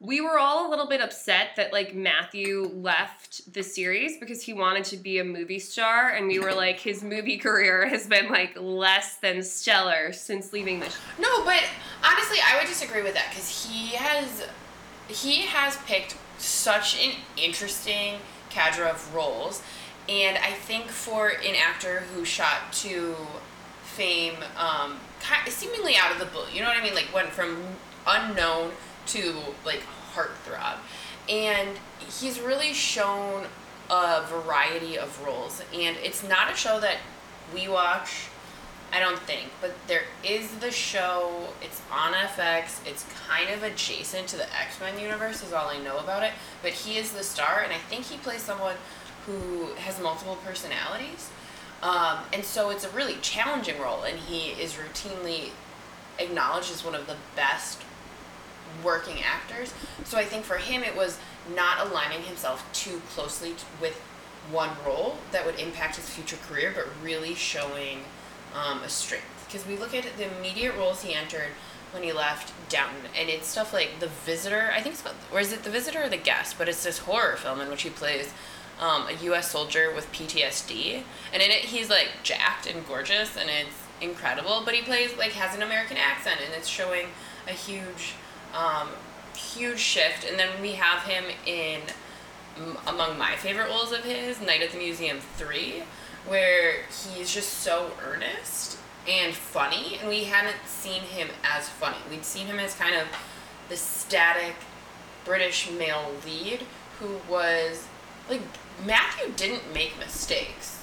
we 0.00 0.20
were 0.20 0.38
all 0.38 0.68
a 0.68 0.70
little 0.70 0.86
bit 0.86 1.00
upset 1.00 1.48
that 1.56 1.72
like 1.72 1.92
Matthew 1.94 2.70
left 2.72 3.52
the 3.52 3.62
series 3.62 4.16
because 4.18 4.42
he 4.42 4.52
wanted 4.52 4.84
to 4.84 4.96
be 4.96 5.18
a 5.18 5.24
movie 5.24 5.58
star 5.58 6.10
and 6.10 6.28
we 6.28 6.38
were 6.38 6.54
like 6.54 6.78
his 6.78 7.02
movie 7.02 7.36
career 7.36 7.86
has 7.88 8.06
been 8.06 8.30
like 8.30 8.56
less 8.60 9.16
than 9.16 9.42
stellar 9.42 10.12
since 10.12 10.52
leaving 10.52 10.78
the 10.78 10.88
sh- 10.88 10.96
No, 11.18 11.44
but 11.44 11.64
honestly, 12.04 12.38
I 12.46 12.58
would 12.58 12.68
disagree 12.68 13.02
with 13.02 13.14
that 13.14 13.26
because 13.30 13.66
he 13.66 13.96
has 13.96 14.46
he 15.08 15.42
has 15.46 15.76
picked 15.78 16.16
such 16.38 17.04
an 17.04 17.14
interesting 17.36 18.16
cadre 18.50 18.88
of 18.88 19.12
roles, 19.14 19.62
and 20.08 20.38
I 20.38 20.52
think 20.52 20.86
for 20.86 21.28
an 21.28 21.56
actor 21.56 22.00
who 22.14 22.24
shot 22.24 22.72
to 22.74 23.16
fame, 23.82 24.34
um, 24.56 25.00
seemingly 25.48 25.96
out 25.96 26.12
of 26.12 26.18
the 26.20 26.26
blue, 26.26 26.44
you 26.52 26.60
know 26.60 26.68
what 26.68 26.76
I 26.76 26.82
mean? 26.82 26.94
Like 26.94 27.12
went 27.12 27.30
from 27.30 27.56
unknown 28.06 28.70
to 29.08 29.34
like 29.64 29.82
heartthrob, 30.14 30.76
and 31.28 31.70
he's 32.20 32.40
really 32.40 32.72
shown 32.72 33.46
a 33.90 34.22
variety 34.26 34.98
of 34.98 35.24
roles, 35.24 35.62
and 35.72 35.96
it's 36.02 36.26
not 36.26 36.52
a 36.52 36.56
show 36.56 36.80
that 36.80 36.96
we 37.54 37.68
watch 37.68 38.28
I 38.92 39.00
don't 39.00 39.18
think, 39.18 39.50
but 39.60 39.74
there 39.86 40.04
is 40.24 40.50
the 40.56 40.70
show. 40.70 41.48
It's 41.60 41.82
on 41.92 42.14
FX. 42.14 42.86
It's 42.86 43.04
kind 43.28 43.50
of 43.50 43.62
adjacent 43.62 44.28
to 44.28 44.36
the 44.36 44.46
X 44.56 44.80
Men 44.80 44.98
universe, 44.98 45.42
is 45.42 45.52
all 45.52 45.68
I 45.68 45.78
know 45.78 45.98
about 45.98 46.22
it. 46.22 46.32
But 46.62 46.72
he 46.72 46.96
is 46.96 47.12
the 47.12 47.22
star, 47.22 47.60
and 47.62 47.72
I 47.72 47.76
think 47.76 48.06
he 48.06 48.16
plays 48.16 48.40
someone 48.40 48.76
who 49.26 49.74
has 49.76 50.00
multiple 50.00 50.38
personalities. 50.42 51.28
Um, 51.82 52.18
and 52.32 52.42
so 52.42 52.70
it's 52.70 52.84
a 52.84 52.90
really 52.90 53.16
challenging 53.20 53.78
role, 53.78 54.04
and 54.04 54.18
he 54.18 54.50
is 54.60 54.74
routinely 54.74 55.50
acknowledged 56.18 56.72
as 56.72 56.82
one 56.82 56.94
of 56.94 57.06
the 57.06 57.16
best 57.36 57.82
working 58.82 59.18
actors. 59.22 59.72
So 60.04 60.18
I 60.18 60.24
think 60.24 60.44
for 60.44 60.56
him, 60.56 60.82
it 60.82 60.96
was 60.96 61.18
not 61.54 61.86
aligning 61.86 62.22
himself 62.22 62.66
too 62.72 63.00
closely 63.10 63.54
with 63.80 64.00
one 64.50 64.70
role 64.86 65.16
that 65.32 65.44
would 65.44 65.58
impact 65.58 65.96
his 65.96 66.08
future 66.08 66.38
career, 66.48 66.72
but 66.74 66.86
really 67.02 67.34
showing 67.34 68.00
um, 68.54 68.82
a 68.82 68.88
strength. 68.88 69.26
Because 69.46 69.66
we 69.66 69.76
look 69.76 69.94
at 69.94 70.04
the 70.16 70.38
immediate 70.38 70.76
roles 70.76 71.02
he 71.02 71.14
entered 71.14 71.50
when 71.92 72.02
he 72.02 72.12
left 72.12 72.52
Downton, 72.68 73.10
and 73.18 73.28
it's 73.28 73.46
stuff 73.46 73.72
like 73.72 74.00
The 74.00 74.08
Visitor. 74.08 74.70
I 74.74 74.80
think 74.80 74.94
it's 74.94 75.02
called, 75.02 75.16
or 75.32 75.40
is 75.40 75.52
it 75.52 75.62
The 75.62 75.70
Visitor 75.70 76.04
or 76.04 76.08
The 76.08 76.18
Guest? 76.18 76.56
But 76.58 76.68
it's 76.68 76.84
this 76.84 76.98
horror 76.98 77.36
film 77.36 77.60
in 77.60 77.68
which 77.68 77.82
he 77.82 77.90
plays 77.90 78.32
um, 78.80 79.08
a 79.08 79.12
U.S. 79.24 79.50
soldier 79.50 79.92
with 79.94 80.10
PTSD, 80.12 81.02
and 81.32 81.42
in 81.42 81.50
it 81.50 81.64
he's 81.64 81.90
like 81.90 82.08
jacked 82.22 82.66
and 82.66 82.86
gorgeous, 82.86 83.36
and 83.36 83.48
it's 83.50 83.76
incredible. 84.00 84.62
But 84.64 84.74
he 84.74 84.82
plays 84.82 85.16
like 85.16 85.32
has 85.32 85.56
an 85.56 85.62
American 85.62 85.96
accent, 85.96 86.40
and 86.44 86.54
it's 86.54 86.68
showing 86.68 87.06
a 87.46 87.52
huge, 87.52 88.14
um, 88.54 88.88
huge 89.36 89.78
shift. 89.78 90.24
And 90.28 90.38
then 90.38 90.48
we 90.60 90.72
have 90.72 91.02
him 91.02 91.24
in 91.46 91.80
among 92.86 93.16
my 93.18 93.36
favorite 93.36 93.68
roles 93.68 93.92
of 93.92 94.04
his, 94.04 94.40
Night 94.40 94.62
at 94.62 94.70
the 94.72 94.78
Museum 94.78 95.18
3, 95.36 95.82
where 96.26 96.82
he's 97.14 97.32
just 97.32 97.54
so 97.60 97.92
earnest 98.04 98.78
and 99.08 99.34
funny, 99.34 99.96
and 100.00 100.08
we 100.08 100.24
hadn't 100.24 100.56
seen 100.66 101.00
him 101.02 101.28
as 101.44 101.68
funny. 101.68 101.96
We'd 102.10 102.24
seen 102.24 102.46
him 102.46 102.58
as 102.58 102.74
kind 102.74 102.94
of 102.94 103.06
the 103.68 103.76
static 103.76 104.54
British 105.24 105.70
male 105.70 106.12
lead 106.26 106.60
who 106.98 107.20
was 107.30 107.86
like 108.28 108.40
Matthew 108.84 109.32
didn't 109.36 109.72
make 109.72 109.98
mistakes. 109.98 110.82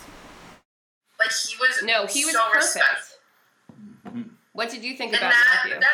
Like 1.19 1.31
he 1.31 1.55
was 1.59 1.83
No, 1.83 2.05
he 2.07 2.25
was 2.25 2.33
so 2.33 2.41
perfect. 2.51 2.63
respectful. 2.63 4.23
What 4.53 4.69
did 4.69 4.83
you 4.83 4.95
think 4.95 5.11
And 5.13 5.21
about 5.21 5.33
that, 5.33 5.61
Matthew? 5.65 5.79
that 5.81 5.91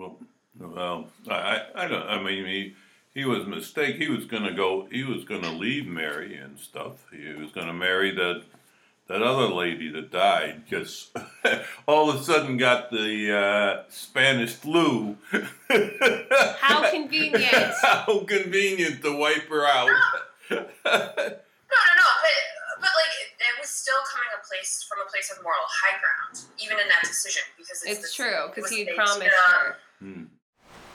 Well, 0.00 0.16
well, 0.58 1.08
I, 1.28 1.34
I- 1.34 1.84
I 1.84 1.88
don't. 1.88 2.06
I 2.08 2.22
mean, 2.22 2.46
he 2.46 2.74
he 3.12 3.24
was 3.26 3.40
a 3.44 3.48
mistake. 3.48 3.96
He 3.96 4.08
was 4.08 4.24
gonna 4.24 4.52
go. 4.54 4.88
He 4.90 5.04
was 5.04 5.24
gonna 5.24 5.52
leave 5.52 5.86
Mary 5.86 6.36
and 6.36 6.58
stuff. 6.58 7.04
He 7.12 7.32
was 7.34 7.50
gonna 7.52 7.72
marry 7.74 8.10
that 8.14 8.42
that 9.08 9.22
other 9.22 9.48
lady 9.52 9.90
that 9.90 10.10
died. 10.10 10.62
Just 10.68 11.10
all 11.86 12.08
of 12.10 12.20
a 12.20 12.24
sudden 12.24 12.56
got 12.56 12.90
the 12.90 13.36
uh, 13.36 13.82
Spanish 13.90 14.54
flu. 14.54 15.16
How 16.60 16.90
convenient. 16.90 17.52
How 17.82 18.24
convenient 18.26 19.02
to 19.02 19.16
wipe 19.16 19.48
her 19.48 19.66
out. 19.66 19.90
no, 20.50 20.56
no, 20.56 20.62
no. 20.64 20.66
But 20.84 22.36
but 22.80 22.90
like 22.96 23.14
it, 23.20 23.30
it 23.38 23.60
was 23.60 23.68
still 23.68 24.00
coming 24.10 24.28
a 24.40 24.46
place 24.46 24.86
from 24.88 25.04
a 25.06 25.10
place 25.10 25.30
of 25.36 25.42
moral 25.42 25.58
high 25.66 25.98
ground, 26.00 26.40
even 26.62 26.78
in 26.78 26.88
that 26.88 27.02
decision, 27.02 27.42
because 27.58 27.82
it's, 27.82 27.90
It's 27.92 28.00
this- 28.02 28.14
true 28.14 28.46
because 28.48 28.70
was- 28.70 28.78
he 28.78 28.84
they 28.84 28.94
promised 28.94 29.20
teed 29.20 29.30
up. 29.68 29.76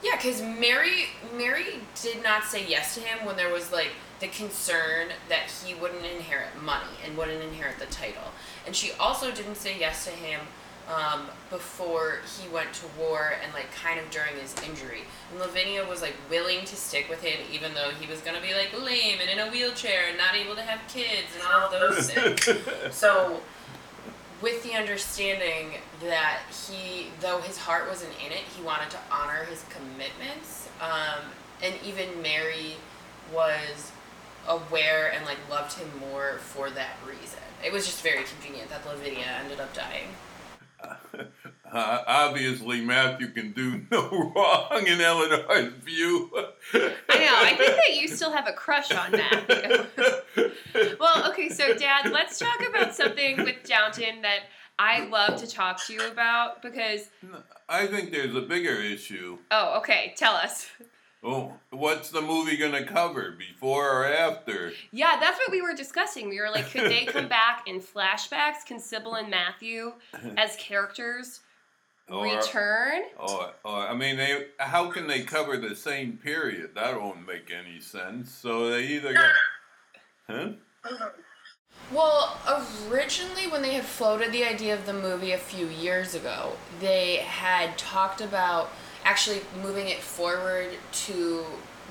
Yeah, 0.02 0.16
because 0.16 0.42
Mary 0.42 1.06
Mary 1.36 1.80
did 2.00 2.22
not 2.22 2.44
say 2.44 2.66
yes 2.66 2.94
to 2.94 3.00
him 3.00 3.24
when 3.24 3.36
there 3.36 3.52
was 3.52 3.72
like 3.72 3.90
the 4.20 4.28
concern 4.28 5.08
that 5.28 5.50
he 5.64 5.74
wouldn't 5.74 6.04
inherit 6.04 6.48
money 6.62 6.96
and 7.04 7.16
wouldn't 7.16 7.42
inherit 7.42 7.78
the 7.78 7.86
title, 7.86 8.32
and 8.66 8.76
she 8.76 8.92
also 9.00 9.30
didn't 9.30 9.56
say 9.56 9.78
yes 9.78 10.04
to 10.04 10.10
him 10.10 10.40
um, 10.88 11.22
before 11.50 12.20
he 12.38 12.48
went 12.48 12.72
to 12.74 12.86
war 12.98 13.34
and 13.42 13.52
like 13.52 13.72
kind 13.72 13.98
of 13.98 14.08
during 14.10 14.36
his 14.36 14.54
injury. 14.68 15.02
And 15.30 15.40
Lavinia 15.40 15.84
was 15.84 16.00
like 16.02 16.14
willing 16.30 16.64
to 16.64 16.76
stick 16.76 17.08
with 17.08 17.22
him 17.22 17.38
even 17.52 17.74
though 17.74 17.90
he 17.90 18.06
was 18.06 18.20
gonna 18.20 18.40
be 18.40 18.54
like 18.54 18.72
lame 18.80 19.18
and 19.20 19.28
in 19.28 19.38
a 19.38 19.50
wheelchair 19.50 20.08
and 20.08 20.16
not 20.16 20.34
able 20.34 20.54
to 20.54 20.62
have 20.62 20.80
kids 20.88 21.28
and 21.34 21.42
all 21.44 21.70
those 21.70 22.10
things. 22.12 22.94
So, 22.94 23.40
with 24.42 24.62
the 24.62 24.74
understanding 24.74 25.78
that 26.02 26.40
he, 26.68 27.08
though 27.20 27.40
his 27.40 27.56
heart 27.58 27.88
wasn't 27.88 28.12
in 28.24 28.32
it, 28.32 28.44
he 28.56 28.62
wanted 28.62 28.90
to 28.90 28.98
honor 29.10 29.44
his 29.44 29.64
commitments. 29.70 30.68
Um, 30.80 31.20
and 31.62 31.74
even 31.84 32.20
Mary 32.22 32.76
was 33.32 33.92
aware 34.46 35.12
and 35.12 35.24
like 35.24 35.38
loved 35.50 35.78
him 35.78 35.88
more 35.98 36.38
for 36.40 36.70
that 36.70 36.96
reason. 37.06 37.40
It 37.64 37.72
was 37.72 37.86
just 37.86 38.02
very 38.02 38.24
convenient 38.24 38.68
that 38.70 38.86
Lavinia 38.86 39.26
ended 39.42 39.60
up 39.60 39.74
dying. 39.74 40.08
Uh, 41.76 42.02
obviously, 42.06 42.80
Matthew 42.80 43.28
can 43.28 43.52
do 43.52 43.82
no 43.90 44.32
wrong 44.34 44.86
in 44.86 44.98
Eleanor's 44.98 45.74
view. 45.74 46.30
I 46.72 46.78
know. 46.78 47.36
I 47.36 47.54
think 47.54 47.76
that 47.76 48.00
you 48.00 48.08
still 48.08 48.32
have 48.32 48.48
a 48.48 48.52
crush 48.52 48.90
on 48.92 49.12
Matthew. 49.12 49.84
well, 50.98 51.30
okay, 51.30 51.50
so 51.50 51.74
Dad, 51.74 52.10
let's 52.12 52.38
talk 52.38 52.66
about 52.66 52.94
something 52.94 53.44
with 53.44 53.62
Downton 53.64 54.22
that 54.22 54.44
I 54.78 55.04
love 55.08 55.38
to 55.40 55.46
talk 55.46 55.84
to 55.86 55.92
you 55.92 56.00
about 56.10 56.62
because. 56.62 57.10
I 57.68 57.86
think 57.86 58.10
there's 58.10 58.34
a 58.34 58.40
bigger 58.40 58.80
issue. 58.80 59.36
Oh, 59.50 59.76
okay. 59.80 60.14
Tell 60.16 60.34
us. 60.34 60.70
Oh, 61.22 61.52
what's 61.70 62.08
the 62.10 62.22
movie 62.22 62.56
gonna 62.56 62.86
cover, 62.86 63.34
before 63.36 63.90
or 63.90 64.06
after? 64.06 64.72
Yeah, 64.92 65.18
that's 65.20 65.38
what 65.38 65.50
we 65.50 65.60
were 65.60 65.74
discussing. 65.74 66.30
We 66.30 66.40
were 66.40 66.50
like, 66.50 66.70
could 66.70 66.90
they 66.90 67.04
come 67.04 67.28
back 67.42 67.64
in 67.66 67.80
flashbacks? 67.80 68.64
Can 68.64 68.78
Sybil 68.80 69.14
and 69.14 69.28
Matthew, 69.28 69.92
as 70.36 70.56
characters, 70.56 71.40
Or, 72.08 72.24
return? 72.24 73.02
or, 73.18 73.50
or 73.64 73.88
I 73.88 73.94
mean, 73.94 74.16
they 74.16 74.46
how 74.58 74.90
can 74.90 75.08
they 75.08 75.22
cover 75.22 75.56
the 75.56 75.74
same 75.74 76.18
period? 76.18 76.70
That 76.76 77.00
won't 77.00 77.26
make 77.26 77.50
any 77.50 77.80
sense. 77.80 78.30
So 78.30 78.70
they 78.70 78.84
either 78.86 79.12
got, 79.12 79.32
huh? 80.28 80.48
Well, 81.92 82.38
originally, 82.90 83.48
when 83.48 83.62
they 83.62 83.74
had 83.74 83.84
floated 83.84 84.32
the 84.32 84.44
idea 84.44 84.74
of 84.74 84.86
the 84.86 84.92
movie 84.92 85.32
a 85.32 85.38
few 85.38 85.66
years 85.66 86.14
ago, 86.14 86.52
they 86.80 87.16
had 87.16 87.78
talked 87.78 88.20
about 88.20 88.70
actually 89.04 89.40
moving 89.62 89.88
it 89.88 90.00
forward 90.00 90.70
to 90.92 91.44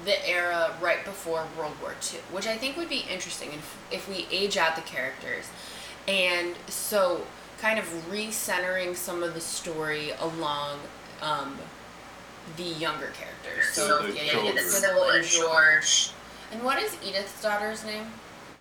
the 0.03 0.29
era 0.29 0.75
right 0.81 1.03
before 1.05 1.45
World 1.57 1.73
War 1.81 1.95
II, 2.13 2.19
which 2.31 2.45
I 2.45 2.57
think 2.57 2.75
would 2.75 2.89
be 2.89 3.05
interesting 3.09 3.49
if, 3.53 3.77
if 3.91 4.09
we 4.09 4.27
age 4.31 4.57
out 4.57 4.75
the 4.75 4.81
characters. 4.81 5.49
And 6.07 6.55
so, 6.67 7.21
kind 7.59 7.79
of 7.79 7.85
recentering 8.09 8.95
some 8.95 9.23
of 9.23 9.33
the 9.33 9.41
story 9.41 10.11
along 10.19 10.79
um, 11.21 11.57
the 12.57 12.63
younger 12.63 13.11
characters. 13.17 13.65
So, 13.73 14.03
The 14.03 14.13
yeah, 14.13 14.21
yeah, 14.23 14.31
children. 14.31 14.55
yeah, 14.57 14.61
Sybil 14.63 15.09
and 15.09 15.25
George. 15.25 16.09
And 16.51 16.63
what 16.63 16.81
is 16.81 16.95
Edith's 17.03 17.41
daughter's 17.41 17.83
name? 17.85 18.05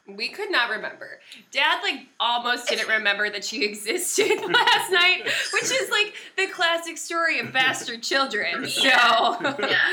We 0.07 0.29
could 0.29 0.51
not 0.51 0.69
remember. 0.71 1.19
Dad 1.51 1.81
like 1.83 2.07
almost 2.21 2.69
didn't 2.69 2.89
remember 2.89 3.31
that 3.31 3.43
she 3.45 3.65
existed 3.71 4.39
last 4.47 4.93
night, 4.93 5.25
which 5.53 5.65
is 5.65 5.89
like 5.91 6.15
the 6.37 6.47
classic 6.49 6.99
story 6.99 7.39
of 7.41 7.53
bastard 7.53 8.03
children. 8.03 8.67
So 8.69 8.83
Yeah. 8.85 9.91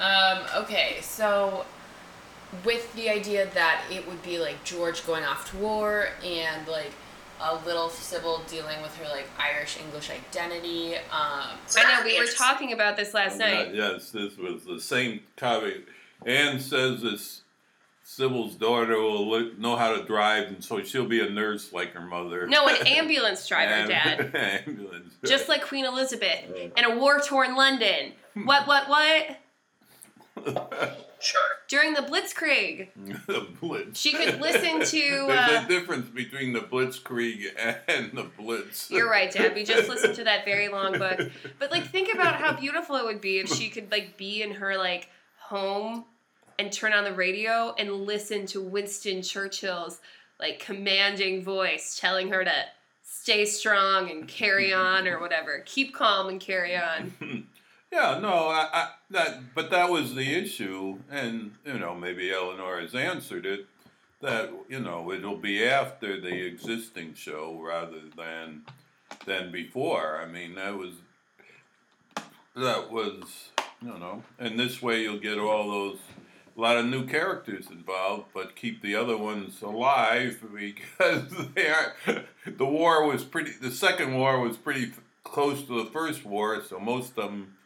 Um, 0.00 0.38
okay, 0.62 0.98
so 1.00 1.64
with 2.64 2.92
the 2.94 3.08
idea 3.08 3.48
that 3.54 3.82
it 3.90 4.06
would 4.08 4.22
be 4.22 4.38
like 4.38 4.62
George 4.64 5.06
going 5.06 5.24
off 5.24 5.50
to 5.52 5.56
war 5.58 6.08
and 6.24 6.66
like 6.66 6.90
a 7.42 7.54
little 7.66 7.88
Sybil 7.88 8.42
dealing 8.48 8.80
with 8.82 8.94
her 8.98 9.08
like 9.08 9.26
Irish 9.38 9.78
English 9.78 10.10
identity. 10.10 10.96
Um, 11.12 11.56
So 11.66 11.80
I 11.80 11.98
know 11.98 12.04
we 12.04 12.18
were 12.18 12.26
talking 12.26 12.72
about 12.72 12.96
this 12.96 13.14
last 13.14 13.38
night. 13.38 13.74
Yes, 13.74 14.10
this 14.10 14.36
was 14.36 14.64
the 14.64 14.80
same 14.80 15.20
topic. 15.36 15.86
Anne 16.26 16.60
says 16.60 17.02
this 17.02 17.42
Sybil's 18.04 18.56
daughter 18.56 18.98
will 19.00 19.30
li- 19.30 19.52
know 19.58 19.76
how 19.76 19.94
to 19.96 20.02
drive, 20.04 20.48
and 20.48 20.64
so 20.64 20.82
she'll 20.82 21.06
be 21.06 21.20
a 21.24 21.30
nurse 21.30 21.72
like 21.72 21.92
her 21.92 22.00
mother. 22.00 22.46
No, 22.46 22.66
an 22.68 22.76
ambulance 22.86 23.46
driver, 23.46 23.72
Am- 23.72 23.88
Dad. 23.88 24.34
ambulance. 24.66 25.14
Just 25.24 25.48
like 25.48 25.64
Queen 25.66 25.84
Elizabeth 25.84 26.44
in 26.76 26.84
a 26.84 26.96
war 26.96 27.20
torn 27.20 27.54
London. 27.56 28.12
What, 28.34 28.66
what, 28.66 28.88
what? 28.88 29.36
Sure. 31.20 31.40
During 31.68 31.92
the 31.92 32.00
Blitzkrieg, 32.00 32.88
the 33.26 33.46
Blitz. 33.60 34.00
She 34.00 34.12
could 34.12 34.40
listen 34.40 34.80
to, 34.84 35.26
There's 35.26 35.50
uh, 35.50 35.62
a 35.64 35.68
difference 35.68 36.08
between 36.08 36.54
the 36.54 36.60
Blitzkrieg 36.60 37.44
and 37.86 38.12
the 38.12 38.24
Blitz. 38.38 38.90
You're 38.90 39.08
right, 39.08 39.30
Dad. 39.30 39.54
We 39.54 39.64
just 39.64 39.88
listened 39.88 40.14
to 40.16 40.24
that 40.24 40.46
very 40.46 40.68
long 40.68 40.98
book. 40.98 41.20
But 41.58 41.70
like 41.70 41.86
think 41.90 42.12
about 42.12 42.36
how 42.36 42.54
beautiful 42.54 42.96
it 42.96 43.04
would 43.04 43.20
be 43.20 43.38
if 43.38 43.48
she 43.48 43.68
could 43.68 43.90
like 43.90 44.16
be 44.16 44.42
in 44.42 44.52
her 44.52 44.78
like 44.78 45.08
home 45.38 46.06
and 46.58 46.72
turn 46.72 46.94
on 46.94 47.04
the 47.04 47.12
radio 47.12 47.74
and 47.78 47.92
listen 47.92 48.46
to 48.46 48.62
Winston 48.62 49.20
Churchill's 49.20 50.00
like 50.38 50.58
commanding 50.58 51.44
voice 51.44 51.98
telling 52.00 52.30
her 52.30 52.44
to 52.44 52.64
stay 53.02 53.44
strong 53.44 54.10
and 54.10 54.26
carry 54.26 54.72
on 54.72 55.06
or 55.06 55.20
whatever. 55.20 55.62
Keep 55.66 55.94
calm 55.94 56.28
and 56.28 56.40
carry 56.40 56.74
on. 56.76 57.46
Yeah, 57.92 58.20
no, 58.20 58.48
I, 58.48 58.68
I 58.72 58.88
that, 59.10 59.54
but 59.54 59.70
that 59.70 59.90
was 59.90 60.14
the 60.14 60.32
issue, 60.34 60.98
and 61.10 61.52
you 61.64 61.78
know 61.78 61.94
maybe 61.94 62.32
Eleanor 62.32 62.80
has 62.80 62.94
answered 62.94 63.46
it. 63.46 63.66
That 64.20 64.52
you 64.68 64.80
know 64.80 65.10
it'll 65.10 65.38
be 65.38 65.64
after 65.64 66.20
the 66.20 66.46
existing 66.46 67.14
show 67.14 67.60
rather 67.60 68.02
than 68.16 68.62
than 69.26 69.50
before. 69.50 70.20
I 70.22 70.26
mean 70.26 70.54
that 70.54 70.76
was 70.76 70.94
that 72.54 72.92
was 72.92 73.50
you 73.82 73.98
know, 73.98 74.22
and 74.38 74.58
this 74.58 74.80
way 74.80 75.02
you'll 75.02 75.18
get 75.18 75.38
all 75.38 75.70
those 75.70 75.98
a 76.56 76.60
lot 76.60 76.76
of 76.76 76.86
new 76.86 77.06
characters 77.06 77.68
involved, 77.70 78.26
but 78.34 78.54
keep 78.54 78.82
the 78.82 78.94
other 78.94 79.16
ones 79.16 79.62
alive 79.62 80.44
because 80.54 81.32
they 81.54 81.68
are. 81.68 81.94
The 82.46 82.66
war 82.66 83.06
was 83.06 83.24
pretty. 83.24 83.52
The 83.52 83.70
second 83.70 84.14
war 84.14 84.40
was 84.40 84.56
pretty 84.56 84.92
close 85.24 85.62
to 85.62 85.82
the 85.82 85.90
first 85.90 86.24
war, 86.24 86.62
so 86.62 86.78
most 86.78 87.10
of 87.10 87.16
them 87.16 87.56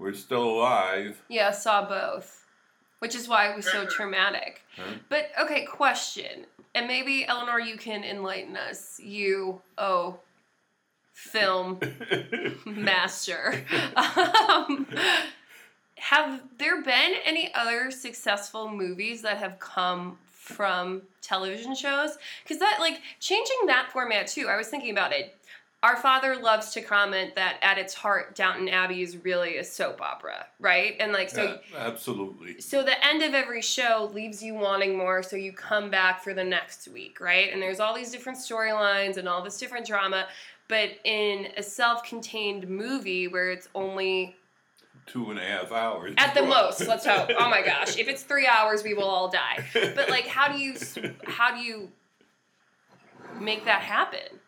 were 0.00 0.14
still 0.14 0.42
alive. 0.42 1.22
Yeah, 1.28 1.50
saw 1.52 1.88
both. 1.88 2.46
Which 2.98 3.14
is 3.14 3.28
why 3.28 3.50
it 3.50 3.56
was 3.56 3.70
so 3.70 3.86
traumatic. 3.86 4.62
Huh? 4.76 4.94
But 5.08 5.30
okay, 5.40 5.64
question. 5.64 6.46
And 6.74 6.86
maybe 6.86 7.26
Eleanor 7.26 7.60
you 7.60 7.76
can 7.76 8.04
enlighten 8.04 8.56
us. 8.56 9.00
You 9.00 9.60
oh 9.78 10.18
film 11.12 11.78
master. 12.66 13.64
Um, 13.96 14.86
have 15.96 16.42
there 16.58 16.82
been 16.82 17.12
any 17.24 17.52
other 17.54 17.90
successful 17.90 18.70
movies 18.70 19.22
that 19.22 19.36
have 19.36 19.58
come 19.58 20.18
from 20.30 21.02
television 21.20 21.74
shows? 21.74 22.16
Because 22.42 22.58
that, 22.58 22.78
like, 22.80 23.00
changing 23.20 23.66
that 23.66 23.90
format 23.92 24.26
too, 24.26 24.48
I 24.48 24.56
was 24.56 24.68
thinking 24.68 24.90
about 24.90 25.12
it. 25.12 25.36
Our 25.82 25.96
father 25.96 26.36
loves 26.36 26.72
to 26.72 26.82
comment 26.82 27.34
that 27.36 27.56
at 27.62 27.78
its 27.78 27.94
heart, 27.94 28.34
Downton 28.36 28.68
Abbey 28.68 29.00
is 29.00 29.16
really 29.24 29.56
a 29.56 29.64
soap 29.64 30.02
opera, 30.02 30.46
right? 30.58 30.94
And, 31.00 31.10
like, 31.12 31.30
so. 31.30 31.58
Yeah, 31.72 31.78
absolutely. 31.78 32.60
So 32.60 32.82
the 32.82 33.02
end 33.02 33.22
of 33.22 33.32
every 33.32 33.62
show 33.62 34.10
leaves 34.12 34.42
you 34.42 34.54
wanting 34.54 34.98
more, 34.98 35.22
so 35.22 35.36
you 35.36 35.52
come 35.54 35.90
back 35.90 36.22
for 36.22 36.34
the 36.34 36.44
next 36.44 36.86
week, 36.88 37.18
right? 37.18 37.50
And 37.50 37.62
there's 37.62 37.80
all 37.80 37.94
these 37.94 38.10
different 38.12 38.38
storylines 38.38 39.16
and 39.16 39.26
all 39.26 39.42
this 39.42 39.56
different 39.58 39.86
drama, 39.86 40.26
but 40.68 40.90
in 41.04 41.48
a 41.56 41.62
self-contained 41.62 42.68
movie 42.68 43.26
where 43.26 43.50
it's 43.50 43.68
only 43.74 44.36
Two 45.06 45.30
and 45.30 45.40
a 45.40 45.42
half 45.42 45.72
hours. 45.72 46.14
at 46.18 46.34
the 46.34 46.42
most, 46.46 46.86
let's 46.86 47.06
hope. 47.06 47.30
Oh 47.38 47.48
my 47.48 47.62
gosh, 47.62 47.96
if 47.96 48.06
it's 48.06 48.22
three 48.22 48.46
hours, 48.46 48.84
we 48.84 48.92
will 48.94 49.08
all 49.08 49.28
die. 49.30 49.64
But 49.72 50.10
like, 50.10 50.26
how 50.26 50.52
do 50.52 50.58
you 50.58 50.74
how 51.26 51.56
do 51.56 51.60
you 51.62 51.90
make 53.40 53.64
that 53.64 53.80
happen? 53.80 54.38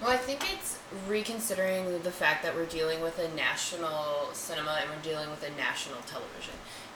Well, 0.00 0.10
I 0.10 0.18
think 0.18 0.44
it's 0.52 0.78
reconsidering 1.08 2.02
the 2.02 2.10
fact 2.10 2.42
that 2.42 2.54
we're 2.54 2.66
dealing 2.66 3.00
with 3.00 3.18
a 3.18 3.34
national 3.34 4.28
cinema 4.34 4.80
and 4.82 4.90
we're 4.90 5.02
dealing 5.02 5.30
with 5.30 5.42
a 5.42 5.50
national 5.56 6.00
television. 6.02 6.52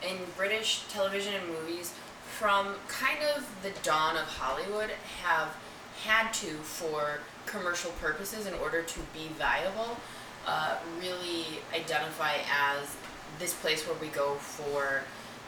And 0.07 0.19
British 0.37 0.83
television 0.87 1.33
and 1.33 1.47
movies, 1.47 1.93
from 2.37 2.75
kind 2.87 3.17
of 3.35 3.49
the 3.63 3.71
dawn 3.81 4.17
of 4.17 4.25
Hollywood, 4.25 4.91
have 5.23 5.55
had 6.03 6.31
to, 6.35 6.47
for 6.57 7.19
commercial 7.47 7.89
purposes, 7.93 8.45
in 8.45 8.53
order 8.55 8.83
to 8.83 8.99
be 9.15 9.29
viable, 9.37 9.97
uh, 10.45 10.77
really 10.99 11.45
identify 11.73 12.35
as 12.51 12.95
this 13.39 13.53
place 13.55 13.87
where 13.87 13.97
we 13.99 14.07
go 14.09 14.35
for 14.35 15.01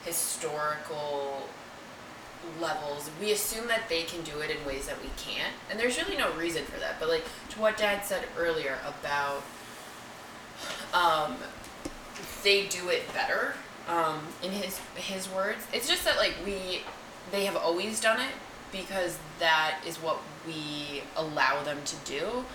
historical 0.05 1.43
levels. 2.59 3.09
We 3.19 3.31
assume 3.31 3.67
that 3.67 3.89
they 3.89 4.03
can 4.03 4.21
do 4.21 4.39
it 4.39 4.49
in 4.49 4.65
ways 4.65 4.87
that 4.87 5.01
we 5.01 5.09
can't, 5.17 5.53
and 5.69 5.79
there's 5.79 5.97
really 5.97 6.17
no 6.17 6.31
reason 6.33 6.63
for 6.65 6.79
that. 6.79 6.99
But 6.99 7.09
like 7.09 7.25
to 7.49 7.59
what 7.59 7.77
Dad 7.77 8.05
said 8.05 8.25
earlier 8.37 8.77
about, 8.85 9.43
um, 10.93 11.35
they 12.43 12.67
do 12.67 12.89
it 12.89 13.11
better. 13.13 13.53
Um, 13.87 14.19
in 14.41 14.51
his 14.51 14.79
his 14.95 15.29
words, 15.29 15.65
it's 15.73 15.87
just 15.87 16.05
that 16.05 16.17
like 16.17 16.33
we, 16.45 16.81
they 17.31 17.45
have 17.45 17.55
always 17.57 17.99
done 17.99 18.19
it 18.21 18.33
because 18.71 19.17
that 19.39 19.79
is 19.85 19.97
what 19.97 20.19
we 20.47 21.03
allow 21.15 21.63
them 21.63 21.79
to 21.85 21.95
do, 22.05 22.45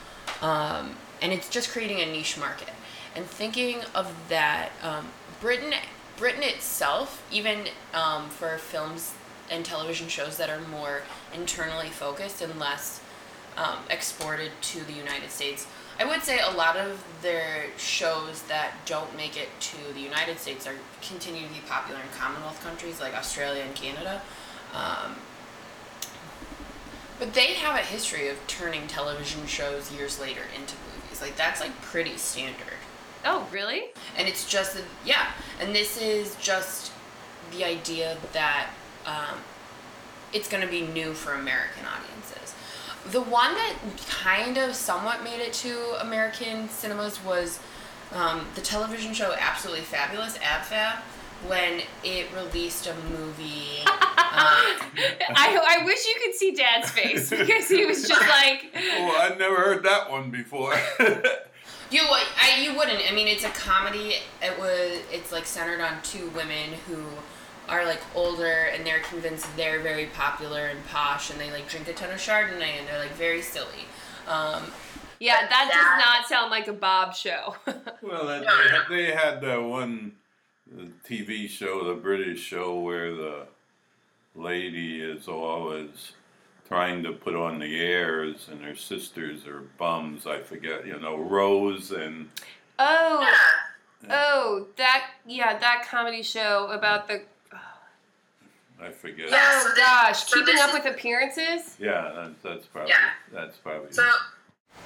um, 0.40 0.96
and 1.20 1.32
it's 1.32 1.48
just 1.48 1.70
creating 1.70 2.00
a 2.00 2.06
niche 2.06 2.38
market. 2.38 2.70
And 3.14 3.26
thinking 3.26 3.80
of 3.94 4.14
that, 4.28 4.70
um, 4.82 5.08
Britain, 5.40 5.74
Britain 6.16 6.42
itself, 6.42 7.26
even 7.32 7.68
um, 7.92 8.28
for 8.28 8.58
films 8.58 9.12
and 9.50 9.64
television 9.64 10.08
shows 10.08 10.36
that 10.36 10.50
are 10.50 10.60
more 10.68 11.02
internally 11.34 11.88
focused 11.88 12.42
and 12.42 12.58
less 12.58 13.00
um, 13.56 13.78
exported 13.90 14.50
to 14.62 14.80
the 14.84 14.92
United 14.92 15.30
States. 15.30 15.66
I 16.00 16.04
would 16.04 16.22
say 16.22 16.38
a 16.38 16.50
lot 16.56 16.76
of 16.76 17.02
their 17.22 17.66
shows 17.76 18.42
that 18.42 18.72
don't 18.86 19.16
make 19.16 19.36
it 19.36 19.48
to 19.60 19.76
the 19.94 20.00
United 20.00 20.38
States 20.38 20.66
are 20.66 20.74
continue 21.02 21.42
to 21.46 21.52
be 21.52 21.60
popular 21.68 22.00
in 22.00 22.06
Commonwealth 22.16 22.62
countries 22.62 23.00
like 23.00 23.14
Australia 23.14 23.62
and 23.66 23.74
Canada. 23.74 24.22
Um, 24.74 25.16
but 27.18 27.34
they 27.34 27.54
have 27.54 27.74
a 27.74 27.82
history 27.82 28.28
of 28.28 28.36
turning 28.46 28.86
television 28.86 29.44
shows 29.46 29.90
years 29.92 30.20
later 30.20 30.42
into 30.54 30.76
movies. 30.94 31.20
Like 31.20 31.36
that's 31.36 31.60
like 31.60 31.80
pretty 31.82 32.16
standard. 32.16 32.78
Oh, 33.24 33.48
really? 33.50 33.86
And 34.16 34.28
it's 34.28 34.48
just, 34.48 34.74
that- 34.74 34.84
yeah. 35.04 35.32
And 35.60 35.74
this 35.74 36.00
is 36.00 36.36
just 36.36 36.92
the 37.50 37.64
idea 37.64 38.16
that 38.32 38.68
um, 39.08 39.38
it's 40.32 40.48
going 40.48 40.62
to 40.62 40.70
be 40.70 40.82
new 40.82 41.12
for 41.14 41.32
American 41.32 41.84
audiences. 41.86 42.54
The 43.10 43.22
one 43.22 43.54
that 43.54 43.74
kind 44.08 44.58
of 44.58 44.74
somewhat 44.74 45.24
made 45.24 45.40
it 45.40 45.52
to 45.54 46.00
American 46.00 46.68
cinemas 46.68 47.24
was 47.24 47.58
um, 48.12 48.46
the 48.54 48.60
television 48.60 49.14
show 49.14 49.34
Absolutely 49.38 49.84
Fabulous, 49.84 50.36
AbFab, 50.38 50.96
when 51.46 51.82
it 52.04 52.26
released 52.34 52.86
a 52.86 52.94
movie. 53.10 53.80
um, 53.86 53.94
I, 55.34 55.78
I 55.80 55.84
wish 55.84 56.06
you 56.06 56.16
could 56.24 56.34
see 56.34 56.52
Dad's 56.52 56.90
face 56.90 57.30
because 57.30 57.68
he 57.68 57.86
was 57.86 58.06
just 58.06 58.28
like, 58.28 58.66
oh, 58.76 59.18
I'd 59.22 59.38
never 59.38 59.56
heard 59.56 59.84
that 59.84 60.10
one 60.10 60.30
before. 60.30 60.74
You 61.90 62.02
I, 62.02 62.60
you 62.60 62.76
wouldn't. 62.76 63.00
I 63.10 63.14
mean, 63.14 63.26
it's 63.28 63.44
a 63.44 63.48
comedy. 63.48 64.16
It 64.42 64.58
was, 64.58 65.00
it's 65.10 65.32
like 65.32 65.46
centered 65.46 65.80
on 65.80 65.94
two 66.02 66.28
women 66.36 66.74
who 66.86 67.02
are 67.68 67.84
like 67.84 68.00
older 68.14 68.70
and 68.72 68.86
they're 68.86 69.00
convinced 69.00 69.46
they're 69.56 69.80
very 69.80 70.06
popular 70.06 70.66
and 70.66 70.84
posh 70.86 71.30
and 71.30 71.38
they 71.40 71.50
like 71.50 71.68
drink 71.68 71.88
a 71.88 71.92
ton 71.92 72.10
of 72.10 72.18
Chardonnay 72.18 72.78
and 72.78 72.88
they're 72.88 72.98
like 72.98 73.12
very 73.12 73.42
silly. 73.42 73.84
Um, 74.26 74.62
yeah, 75.20 75.40
that 75.40 75.48
That- 75.50 75.70
does 75.72 76.06
not 76.06 76.28
sound 76.28 76.50
like 76.50 76.68
a 76.68 76.72
Bob 76.72 77.14
show. 77.14 77.56
well, 78.02 78.26
that, 78.26 78.42
they, 78.42 78.46
had, 78.70 78.82
they 78.88 79.12
had 79.12 79.40
that 79.42 79.62
one 79.62 80.12
uh, 80.78 80.84
TV 81.08 81.48
show, 81.48 81.84
the 81.84 81.94
British 82.00 82.40
show, 82.40 82.78
where 82.80 83.12
the 83.14 83.46
lady 84.34 85.00
is 85.00 85.26
always 85.28 86.12
trying 86.68 87.02
to 87.02 87.12
put 87.12 87.34
on 87.34 87.58
the 87.58 87.80
airs, 87.80 88.46
and 88.50 88.62
her 88.62 88.76
sisters 88.76 89.46
are 89.46 89.62
bums. 89.78 90.26
I 90.26 90.40
forget, 90.40 90.86
you 90.86 90.98
know, 91.00 91.16
Rose 91.16 91.90
and 91.90 92.28
oh, 92.78 93.20
Yeah. 94.02 94.08
oh, 94.10 94.66
that 94.76 95.10
yeah, 95.26 95.58
that 95.58 95.86
comedy 95.90 96.22
show 96.22 96.66
about 96.70 97.08
the 97.08 97.22
I 98.80 98.90
forget. 98.90 99.28
Yeah, 99.30 99.40
oh 99.52 99.62
so 99.62 99.68
this- 99.70 99.78
gosh, 99.78 100.24
so 100.26 100.38
keeping 100.38 100.58
up 100.60 100.68
is- 100.68 100.74
with 100.74 100.86
appearances. 100.86 101.76
Yeah, 101.78 102.12
that's, 102.14 102.42
that's 102.42 102.66
probably 102.66 102.90
Yeah. 102.90 103.10
that's 103.32 103.56
probably. 103.58 103.92
So 103.92 104.08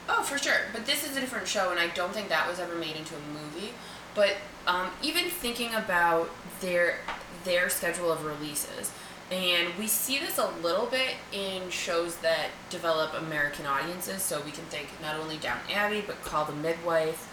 Oh, 0.09 0.23
for 0.23 0.37
sure. 0.39 0.57
But 0.73 0.85
this 0.87 1.09
is 1.09 1.17
a 1.17 1.21
different 1.21 1.47
show, 1.47 1.71
and 1.71 1.79
I 1.79 1.87
don't 1.89 2.13
think 2.13 2.29
that 2.29 2.49
was 2.49 2.59
ever 2.59 2.75
made 2.75 2.97
into 2.97 3.15
a 3.15 3.21
movie. 3.21 3.73
But 4.15 4.35
um, 4.67 4.89
even 5.03 5.25
thinking 5.31 5.75
about 5.75 6.29
their 6.61 6.99
their 7.45 7.69
schedule 7.69 8.11
of 8.11 8.25
releases, 8.25 8.91
and 9.31 9.75
we 9.79 9.87
see 9.87 10.19
this 10.19 10.39
a 10.39 10.49
little 10.63 10.87
bit 10.87 11.15
in 11.33 11.71
shows 11.71 12.17
that 12.19 12.49
develop 12.71 13.15
American 13.15 13.67
audiences. 13.67 14.23
So 14.23 14.41
we 14.43 14.51
can 14.51 14.65
think 14.65 14.89
not 15.01 15.17
only 15.17 15.37
Downton 15.37 15.71
Abbey, 15.73 16.03
but 16.07 16.21
Call 16.25 16.45
the 16.47 16.53
Midwife, 16.55 17.29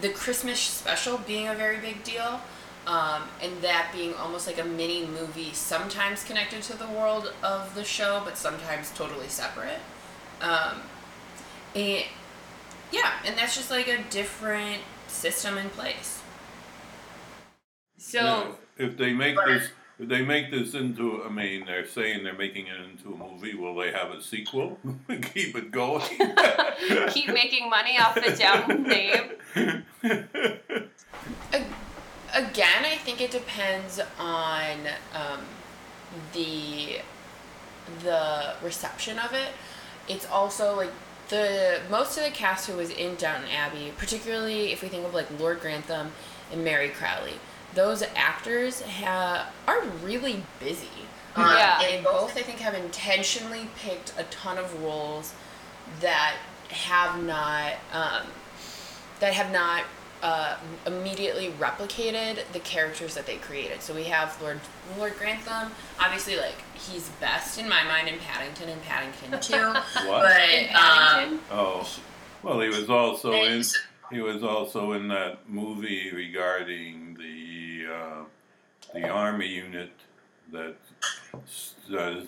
the 0.00 0.10
Christmas 0.10 0.60
special 0.60 1.18
being 1.18 1.48
a 1.48 1.54
very 1.54 1.78
big 1.78 2.04
deal. 2.04 2.40
Um, 2.88 3.24
and 3.42 3.52
that 3.60 3.90
being 3.94 4.14
almost 4.14 4.46
like 4.46 4.58
a 4.58 4.64
mini 4.64 5.04
movie, 5.04 5.52
sometimes 5.52 6.24
connected 6.24 6.62
to 6.62 6.78
the 6.78 6.86
world 6.86 7.34
of 7.42 7.74
the 7.74 7.84
show, 7.84 8.22
but 8.24 8.38
sometimes 8.38 8.90
totally 8.92 9.28
separate. 9.28 9.80
Um, 10.40 10.80
and 11.74 12.04
yeah, 12.90 13.12
and 13.26 13.36
that's 13.36 13.54
just 13.54 13.70
like 13.70 13.88
a 13.88 14.02
different 14.04 14.80
system 15.06 15.58
in 15.58 15.68
place. 15.68 16.22
So 17.98 18.22
Now, 18.22 18.46
if 18.78 18.96
they 18.96 19.12
make 19.12 19.36
But- 19.36 19.48
this, 19.48 19.68
if 19.98 20.08
they 20.08 20.22
make 20.22 20.50
this 20.50 20.72
into, 20.72 21.22
I 21.24 21.28
mean, 21.28 21.66
they're 21.66 21.86
saying 21.86 22.24
they're 22.24 22.32
making 22.32 22.68
it 22.68 22.80
into 22.80 23.12
a 23.12 23.16
movie. 23.18 23.54
Will 23.54 23.74
they 23.74 23.92
have 23.92 24.12
a 24.12 24.22
sequel? 24.22 24.78
Keep 25.34 25.56
it 25.56 25.70
going. 25.70 26.06
keep 27.10 27.28
making 27.34 27.68
money 27.68 27.98
off 27.98 28.14
the 28.14 28.34
Downton 28.34 28.84
name. 28.84 29.84
Again, 32.34 32.84
I 32.84 32.96
think 32.96 33.20
it 33.20 33.30
depends 33.30 34.00
on 34.18 34.76
um, 35.14 35.40
the 36.32 36.98
the 38.02 38.54
reception 38.62 39.18
of 39.18 39.32
it. 39.32 39.48
It's 40.08 40.26
also 40.26 40.76
like 40.76 40.90
the 41.28 41.80
most 41.90 42.16
of 42.18 42.24
the 42.24 42.30
cast 42.30 42.68
who 42.68 42.76
was 42.76 42.90
in 42.90 43.14
Downton 43.16 43.48
Abbey, 43.50 43.92
particularly 43.96 44.72
if 44.72 44.82
we 44.82 44.88
think 44.88 45.06
of 45.06 45.14
like 45.14 45.26
Lord 45.38 45.60
Grantham 45.60 46.12
and 46.52 46.64
Mary 46.64 46.88
Crowley, 46.88 47.34
those 47.74 48.02
actors 48.16 48.82
ha- 48.82 49.50
are 49.66 49.82
really 50.02 50.42
busy. 50.60 50.88
Um, 51.36 51.44
Yeah. 51.50 51.80
and 51.82 52.04
both 52.04 52.36
I 52.36 52.42
think 52.42 52.58
have 52.60 52.74
intentionally 52.74 53.68
picked 53.78 54.12
a 54.18 54.24
ton 54.24 54.58
of 54.58 54.82
roles 54.82 55.32
that 56.00 56.36
have 56.70 57.22
not 57.22 57.72
um, 57.92 58.26
that 59.20 59.32
have 59.34 59.50
not 59.52 59.84
uh, 60.22 60.56
immediately 60.86 61.50
replicated 61.58 62.40
the 62.52 62.60
characters 62.60 63.14
that 63.14 63.26
they 63.26 63.36
created. 63.36 63.82
So 63.82 63.94
we 63.94 64.04
have 64.04 64.40
Lord 64.42 64.60
Lord 64.98 65.16
Grantham, 65.18 65.70
obviously 66.00 66.36
like 66.36 66.56
he's 66.74 67.08
best 67.20 67.58
in 67.58 67.68
my 67.68 67.84
mind 67.84 68.08
in 68.08 68.18
Paddington 68.18 68.68
and 68.68 68.82
Paddington 68.82 69.40
Two, 69.40 69.56
what? 70.08 70.22
but 70.22 70.48
In 70.48 70.68
um, 70.74 71.40
Oh, 71.50 71.88
well, 72.42 72.60
he 72.60 72.68
was 72.68 72.88
also 72.90 73.32
in. 73.32 73.62
He 74.10 74.20
was 74.22 74.42
also 74.42 74.92
in 74.92 75.08
that 75.08 75.48
movie 75.48 76.10
regarding 76.12 77.14
the 77.18 77.92
uh, 77.92 78.24
the 78.94 79.08
army 79.08 79.48
unit 79.48 79.90
that 80.50 80.76
uh, 81.94 82.20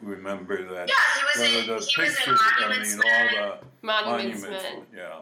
remember 0.00 0.64
that. 0.74 0.88
yeah, 0.88 0.94
he 1.36 1.40
was 1.42 1.50
in 1.50 1.64
he 1.64 1.70
was 1.70 1.88
in 1.96 2.04
pictures. 2.06 2.40
I 2.40 2.60
Monuments 2.62 2.96
mean, 2.96 3.02
all 3.04 3.28
the 3.60 3.86
Monuments 3.86 4.42
monuments. 4.42 4.64
Men. 4.64 4.82
Yeah. 4.96 5.18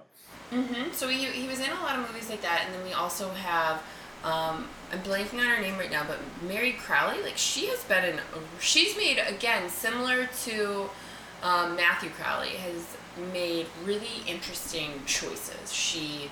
Hmm 0.51 0.91
So 0.93 1.09
he, 1.09 1.27
he 1.27 1.49
was 1.49 1.61
in 1.61 1.71
a 1.71 1.81
lot 1.81 1.99
of 1.99 2.07
movies 2.07 2.31
like 2.31 2.43
that, 2.43 2.63
and 2.67 2.75
then 2.75 2.85
we 2.85 2.93
also 2.93 3.31
have, 3.31 3.83
um, 4.25 4.69
I'm 4.93 5.01
blanking 5.01 5.39
on 5.39 5.47
her 5.47 5.61
name 5.61 5.79
right 5.79 5.91
now, 5.91 6.05
but 6.07 6.19
Mary 6.47 6.73
Crowley, 6.73 7.23
like 7.23 7.37
she 7.37 7.67
has 7.67 7.85
been 7.85 8.05
in, 8.05 8.21
she's 8.61 8.97
made 8.97 9.19
again 9.19 9.69
similar 9.69 10.29
to 10.45 10.91
um, 11.43 11.77
Matthew 11.77 12.11
Crowley, 12.11 12.51
has 12.51 12.97
made 13.33 13.67
really 13.85 14.23
interesting 14.27 15.03
choices. 15.07 15.73
She, 15.73 16.31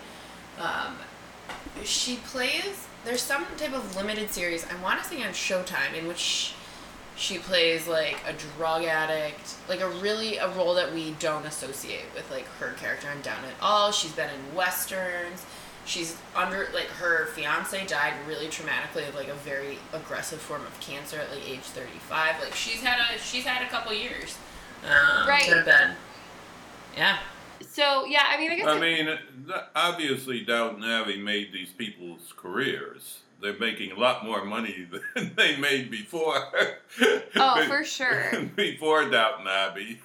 um, 0.59 0.96
she 1.85 2.16
plays. 2.16 2.87
There's 3.05 3.22
some 3.22 3.44
type 3.57 3.72
of 3.74 3.94
limited 3.96 4.31
series. 4.31 4.66
I 4.66 4.83
want 4.83 5.02
to 5.02 5.09
say 5.09 5.22
on 5.22 5.31
Showtime 5.31 5.94
in 5.96 6.09
which 6.09 6.55
she 7.16 7.38
plays 7.38 7.87
like 7.88 8.18
a 8.26 8.33
drug 8.57 8.85
addict, 8.85 9.55
like 9.68 9.81
a 9.81 9.88
really 9.88 10.37
a 10.37 10.48
role 10.50 10.74
that 10.74 10.92
we 10.92 11.12
don't 11.18 11.46
associate 11.46 12.05
with 12.14 12.31
like 12.31 12.46
her 12.61 12.72
character 12.74 13.09
on 13.09 13.22
Downton 13.22 13.46
at 13.46 13.62
All. 13.62 13.90
She's 13.90 14.12
been 14.12 14.29
in 14.29 14.55
westerns. 14.55 15.44
She's 15.87 16.16
under 16.35 16.68
like 16.74 16.87
her 16.88 17.26
fiance 17.26 17.87
died 17.87 18.14
really 18.26 18.48
traumatically 18.48 19.09
of 19.09 19.14
like 19.14 19.29
a 19.29 19.35
very 19.35 19.79
aggressive 19.92 20.40
form 20.40 20.62
of 20.62 20.79
cancer 20.81 21.18
at 21.20 21.31
like 21.31 21.48
age 21.48 21.61
35. 21.61 22.40
Like 22.40 22.55
she's 22.55 22.83
had 22.83 22.98
a 22.98 23.18
she's 23.18 23.44
had 23.44 23.62
a 23.66 23.70
couple 23.70 23.92
years. 23.94 24.37
Um, 24.85 25.26
Right. 25.29 25.44
To 25.44 25.55
have 25.57 25.64
been. 25.64 25.90
Yeah. 26.96 27.18
So 27.61 28.05
yeah, 28.07 28.25
I 28.29 28.38
mean, 28.38 28.51
I 28.51 28.57
guess 28.57 28.66
I 28.66 28.77
it- 28.77 28.81
mean, 28.81 29.19
obviously, 29.75 30.40
Downton 30.45 30.85
Abbey 30.85 31.19
made 31.21 31.53
these 31.53 31.71
people's 31.71 32.33
careers. 32.37 33.21
They're 33.42 33.59
making 33.59 33.92
a 33.92 33.99
lot 33.99 34.25
more 34.25 34.45
money 34.45 34.87
than 35.14 35.33
they 35.37 35.57
made 35.57 35.90
before. 35.90 36.38
Oh, 37.38 37.62
for 37.69 37.85
sure. 37.85 38.31
before 38.57 39.11
Downton 39.11 39.47
Abbey. 39.47 40.01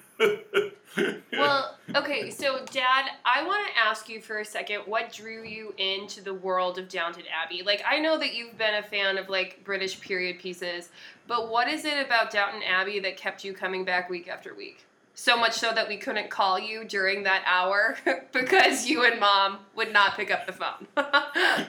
Well, 1.32 1.78
okay, 1.96 2.28
so 2.30 2.62
Dad, 2.70 3.06
I 3.24 3.42
want 3.46 3.66
to 3.66 3.80
ask 3.80 4.10
you 4.10 4.20
for 4.20 4.40
a 4.40 4.44
second 4.44 4.80
what 4.84 5.10
drew 5.10 5.42
you 5.42 5.74
into 5.78 6.22
the 6.22 6.34
world 6.34 6.78
of 6.78 6.88
Downton 6.90 7.22
Abbey? 7.32 7.62
Like, 7.64 7.82
I 7.88 7.98
know 7.98 8.18
that 8.18 8.34
you've 8.34 8.58
been 8.58 8.74
a 8.74 8.82
fan 8.82 9.16
of 9.16 9.30
like 9.30 9.64
British 9.64 9.98
period 10.00 10.38
pieces, 10.38 10.90
but 11.26 11.50
what 11.50 11.68
is 11.68 11.86
it 11.86 12.04
about 12.04 12.30
Downton 12.30 12.62
Abbey 12.62 13.00
that 13.00 13.16
kept 13.16 13.42
you 13.42 13.54
coming 13.54 13.84
back 13.86 14.10
week 14.10 14.28
after 14.28 14.54
week? 14.54 14.84
So 15.14 15.36
much 15.36 15.52
so 15.52 15.72
that 15.72 15.88
we 15.88 15.98
couldn't 15.98 16.30
call 16.30 16.58
you 16.58 16.84
during 16.84 17.24
that 17.24 17.42
hour 17.46 17.96
because 18.32 18.86
you 18.88 19.04
and 19.04 19.20
mom 19.20 19.58
would 19.76 19.92
not 19.92 20.16
pick 20.16 20.30
up 20.30 20.46
the 20.46 20.52
phone. 20.52 20.86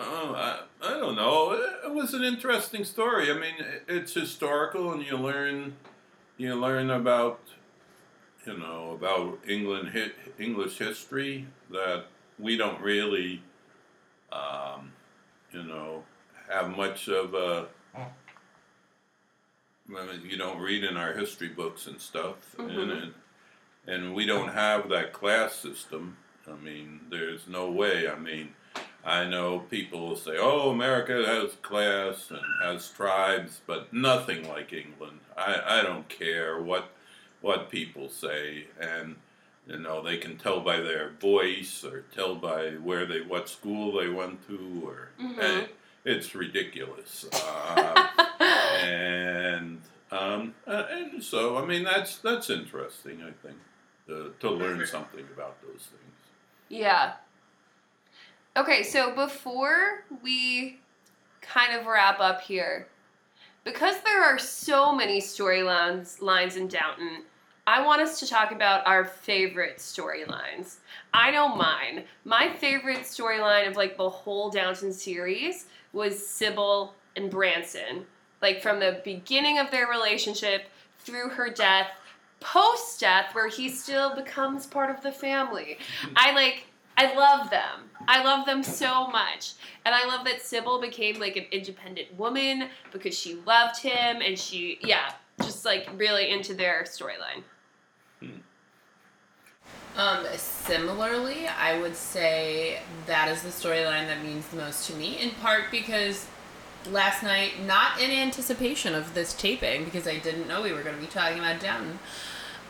Oh, 0.00 0.32
I, 0.36 0.60
I 0.80 0.90
don't 0.92 1.16
know. 1.16 1.52
It, 1.84 1.92
was 1.92 2.14
an 2.14 2.22
interesting 2.22 2.84
story. 2.84 3.32
I 3.32 3.34
mean, 3.34 3.54
it's 3.88 4.14
historical, 4.14 4.92
and 4.92 5.04
you 5.04 5.16
learn, 5.16 5.74
you 6.36 6.54
learn 6.54 6.90
about, 6.90 7.40
you 8.46 8.56
know, 8.56 8.92
about 8.92 9.40
England 9.48 9.90
English 10.38 10.78
history 10.78 11.48
that 11.72 12.04
we 12.38 12.56
don't 12.56 12.80
really, 12.80 13.42
um, 14.30 14.92
you 15.52 15.64
know, 15.64 16.04
have 16.48 16.76
much 16.76 17.08
of 17.08 17.34
a. 17.34 17.66
You 19.88 20.36
don't 20.36 20.60
read 20.60 20.84
in 20.84 20.96
our 20.96 21.14
history 21.14 21.48
books 21.48 21.86
and 21.86 22.00
stuff, 22.00 22.54
and 22.58 22.70
Mhm. 22.70 23.08
it, 23.08 23.14
and 23.86 24.14
we 24.14 24.26
don't 24.26 24.48
have 24.48 24.88
that 24.90 25.12
class 25.12 25.54
system. 25.56 26.18
I 26.46 26.52
mean, 26.56 27.00
there's 27.10 27.46
no 27.46 27.70
way. 27.70 28.08
I 28.08 28.16
mean. 28.18 28.54
I 29.04 29.24
know 29.24 29.60
people 29.60 30.16
say, 30.16 30.36
"Oh, 30.38 30.70
America 30.70 31.24
has 31.24 31.52
class 31.62 32.30
and 32.30 32.42
has 32.62 32.90
tribes, 32.90 33.60
but 33.66 33.90
nothing 33.92 34.46
like 34.46 34.72
England." 34.72 35.20
I, 35.36 35.78
I 35.78 35.82
don't 35.82 36.08
care 36.08 36.60
what 36.60 36.90
what 37.40 37.70
people 37.70 38.10
say, 38.10 38.66
and 38.78 39.16
you 39.66 39.78
know 39.78 40.02
they 40.02 40.18
can 40.18 40.36
tell 40.36 40.60
by 40.60 40.80
their 40.80 41.10
voice 41.20 41.84
or 41.84 42.02
tell 42.14 42.34
by 42.34 42.72
where 42.72 43.06
they 43.06 43.20
what 43.22 43.48
school 43.48 43.92
they 43.98 44.08
went 44.08 44.46
to, 44.48 44.82
or 44.84 45.08
Mhm. 45.18 45.38
and 45.40 45.68
it's 46.04 46.34
ridiculous. 46.34 47.24
Uh, 47.32 48.08
and 48.78 49.80
um, 50.10 50.54
uh, 50.66 50.84
and 50.90 51.22
so 51.22 51.56
I 51.56 51.66
mean 51.66 51.84
that's 51.84 52.18
that's 52.18 52.50
interesting. 52.50 53.22
I 53.22 53.32
think 53.46 53.56
to, 54.06 54.32
to 54.40 54.50
learn 54.50 54.84
something 54.86 55.24
about 55.34 55.60
those 55.62 55.86
things. 55.86 56.14
Yeah. 56.68 57.12
Okay, 58.56 58.82
so 58.82 59.14
before 59.14 60.04
we 60.22 60.80
kind 61.40 61.78
of 61.78 61.86
wrap 61.86 62.18
up 62.18 62.40
here, 62.40 62.88
because 63.64 64.00
there 64.00 64.24
are 64.24 64.38
so 64.38 64.94
many 64.94 65.20
storylines 65.20 66.20
lines 66.20 66.56
in 66.56 66.66
Downton, 66.68 67.24
I 67.66 67.84
want 67.84 68.00
us 68.00 68.18
to 68.20 68.26
talk 68.26 68.50
about 68.50 68.86
our 68.86 69.04
favorite 69.04 69.76
storylines. 69.76 70.76
I 71.12 71.30
know 71.30 71.54
mine. 71.54 72.04
My 72.24 72.48
favorite 72.48 73.00
storyline 73.00 73.68
of 73.68 73.76
like 73.76 73.98
the 73.98 74.08
whole 74.08 74.48
Downton 74.48 74.92
series 74.92 75.66
was 75.92 76.26
Sybil 76.26 76.94
and 77.14 77.30
Branson. 77.30 78.06
Like 78.40 78.62
from 78.62 78.80
the 78.80 79.00
beginning 79.04 79.58
of 79.58 79.70
their 79.70 79.86
relationship 79.86 80.64
through 81.00 81.30
her 81.30 81.50
death, 81.50 81.88
post 82.40 83.00
death, 83.00 83.34
where 83.34 83.48
he 83.48 83.68
still 83.68 84.14
becomes 84.14 84.66
part 84.66 84.90
of 84.90 85.02
the 85.02 85.12
family. 85.12 85.78
I 86.16 86.32
like 86.32 86.64
I 86.96 87.14
love 87.14 87.48
them. 87.50 87.90
I 88.08 88.24
love 88.24 88.44
them 88.44 88.64
so 88.64 89.06
much. 89.06 89.52
And 89.84 89.94
I 89.94 90.04
love 90.06 90.24
that 90.24 90.42
Sybil 90.42 90.80
became 90.80 91.20
like 91.20 91.36
an 91.36 91.44
independent 91.52 92.18
woman 92.18 92.70
because 92.90 93.16
she 93.16 93.36
loved 93.46 93.80
him 93.80 94.20
and 94.20 94.36
she, 94.36 94.80
yeah, 94.82 95.12
just 95.40 95.64
like 95.64 95.88
really 95.96 96.30
into 96.30 96.54
their 96.54 96.82
storyline. 96.82 97.44
Um, 99.96 100.24
similarly, 100.36 101.46
I 101.46 101.80
would 101.80 101.94
say 101.94 102.80
that 103.06 103.28
is 103.28 103.42
the 103.42 103.48
storyline 103.48 104.06
that 104.06 104.24
means 104.24 104.46
the 104.48 104.56
most 104.56 104.88
to 104.88 104.94
me, 104.94 105.20
in 105.20 105.30
part 105.42 105.64
because 105.70 106.26
last 106.90 107.22
night, 107.22 107.64
not 107.64 108.00
in 108.00 108.10
anticipation 108.10 108.94
of 108.94 109.14
this 109.14 109.34
taping, 109.34 109.84
because 109.84 110.06
I 110.06 110.18
didn't 110.18 110.48
know 110.48 110.62
we 110.62 110.72
were 110.72 110.82
going 110.82 110.96
to 110.96 111.00
be 111.00 111.06
talking 111.06 111.38
about 111.38 111.60
Downton. 111.60 111.98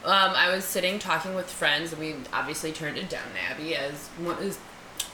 Um, 0.05 0.33
I 0.35 0.55
was 0.55 0.65
sitting 0.65 0.99
talking 0.99 1.35
with 1.35 1.51
friends, 1.51 1.93
and 1.93 2.01
we 2.01 2.15
obviously 2.33 2.73
turned 2.73 2.97
to 2.97 3.03
Downton 3.03 3.33
Abbey 3.51 3.75
as 3.75 4.09
one 4.19 4.39
is 4.43 4.59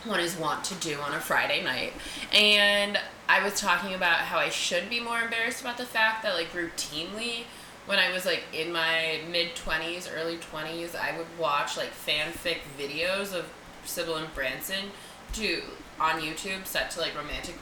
one 0.05 0.21
is 0.21 0.37
wont 0.37 0.65
to 0.65 0.75
do 0.75 0.99
on 1.01 1.15
a 1.15 1.21
Friday 1.21 1.65
night. 1.65 1.95
And 2.33 2.99
I 3.27 3.43
was 3.43 3.59
talking 3.59 3.95
about 3.95 4.19
how 4.19 4.39
I 4.39 4.51
should 4.51 4.91
be 4.91 5.01
more 5.01 5.21
embarrassed 5.21 5.63
about 5.63 5.79
the 5.79 5.87
fact 5.87 6.23
that 6.23 6.35
like 6.35 6.53
routinely 6.53 7.45
when 7.87 7.99
I 7.99 8.13
was 8.13 8.25
like 8.25 8.45
in 8.53 8.73
my 8.73 9.21
mid 9.31 9.55
twenties, 9.55 10.09
early 10.09 10.37
twenties, 10.37 10.95
I 10.95 11.17
would 11.17 11.27
watch 11.39 11.77
like 11.77 11.93
fanfic 11.93 12.59
videos 12.79 13.35
of 13.35 13.47
Sybil 13.85 14.17
and 14.17 14.33
Branson 14.35 14.91
to 15.35 15.63
on 16.01 16.21
YouTube 16.21 16.67
set 16.67 16.91
to 16.93 17.01
like 17.01 17.17
romantic 17.17 17.55